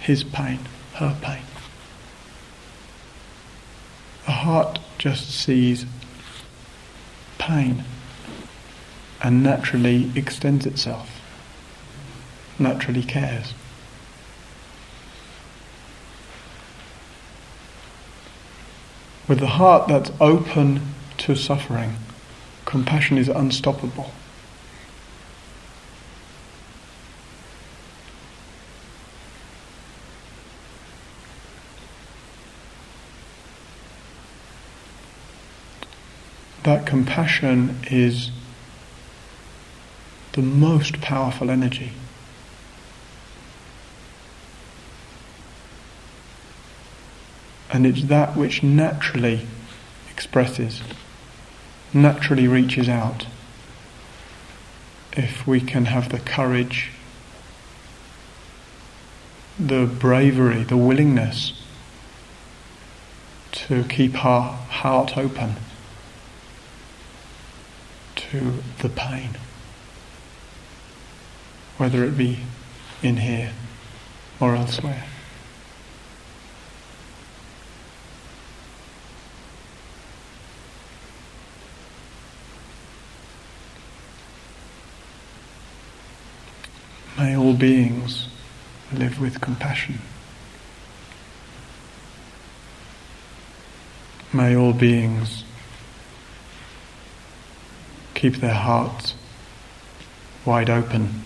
his 0.00 0.24
pain, 0.24 0.58
her 0.94 1.16
pain. 1.22 1.42
The 4.26 4.32
heart 4.32 4.80
just 4.98 5.30
sees 5.30 5.86
pain 7.38 7.84
and 9.22 9.42
naturally 9.42 10.10
extends 10.16 10.66
itself, 10.66 11.20
naturally 12.58 13.02
cares. 13.02 13.54
With 19.28 19.38
the 19.38 19.46
heart 19.46 19.86
that's 19.86 20.10
open 20.20 20.94
to 21.18 21.36
suffering, 21.36 21.94
compassion 22.64 23.16
is 23.16 23.28
unstoppable. 23.28 24.10
That 36.64 36.86
compassion 36.86 37.78
is 37.90 38.30
the 40.32 40.42
most 40.42 41.00
powerful 41.00 41.50
energy. 41.50 41.92
And 47.70 47.86
it's 47.86 48.04
that 48.04 48.36
which 48.36 48.62
naturally 48.62 49.46
expresses, 50.10 50.82
naturally 51.92 52.46
reaches 52.46 52.88
out. 52.88 53.26
If 55.14 55.46
we 55.46 55.60
can 55.60 55.86
have 55.86 56.10
the 56.10 56.18
courage, 56.18 56.90
the 59.58 59.86
bravery, 59.86 60.62
the 60.62 60.76
willingness 60.76 61.60
to 63.52 63.84
keep 63.84 64.24
our 64.24 64.52
heart 64.52 65.18
open 65.18 65.56
to 68.32 68.62
the 68.78 68.88
pain, 68.88 69.28
whether 71.76 72.02
it 72.02 72.16
be 72.16 72.38
in 73.02 73.18
here 73.18 73.52
or 74.40 74.56
elsewhere. 74.56 75.04
May 87.18 87.36
all 87.36 87.52
beings 87.52 88.28
live 88.94 89.20
with 89.20 89.42
compassion. 89.42 89.98
May 94.32 94.56
all 94.56 94.72
beings 94.72 95.44
keep 98.22 98.36
their 98.36 98.54
hearts 98.54 99.16
wide 100.44 100.70
open. 100.70 101.24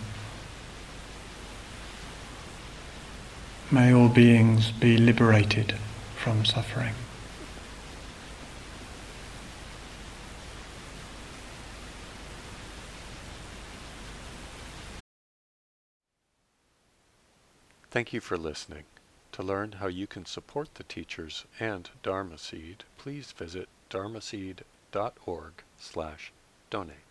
May 3.71 3.93
all 3.93 4.09
beings 4.09 4.71
be 4.71 4.97
liberated 4.97 5.75
from 6.15 6.47
suffering. 6.47 6.95
Thank 17.91 18.15
you 18.15 18.21
for 18.21 18.39
listening. 18.39 18.85
To 19.33 19.43
learn 19.43 19.73
how 19.73 19.89
you 19.89 20.07
can 20.07 20.25
support 20.25 20.77
the 20.77 20.85
teachers 20.85 21.45
and 21.61 21.91
Dharma 22.03 22.39
Seed, 22.39 22.85
please 22.97 23.33
visit 23.33 23.69
dharmaseed.org 23.91 25.53
slash 25.79 26.33
donate. 26.77 27.06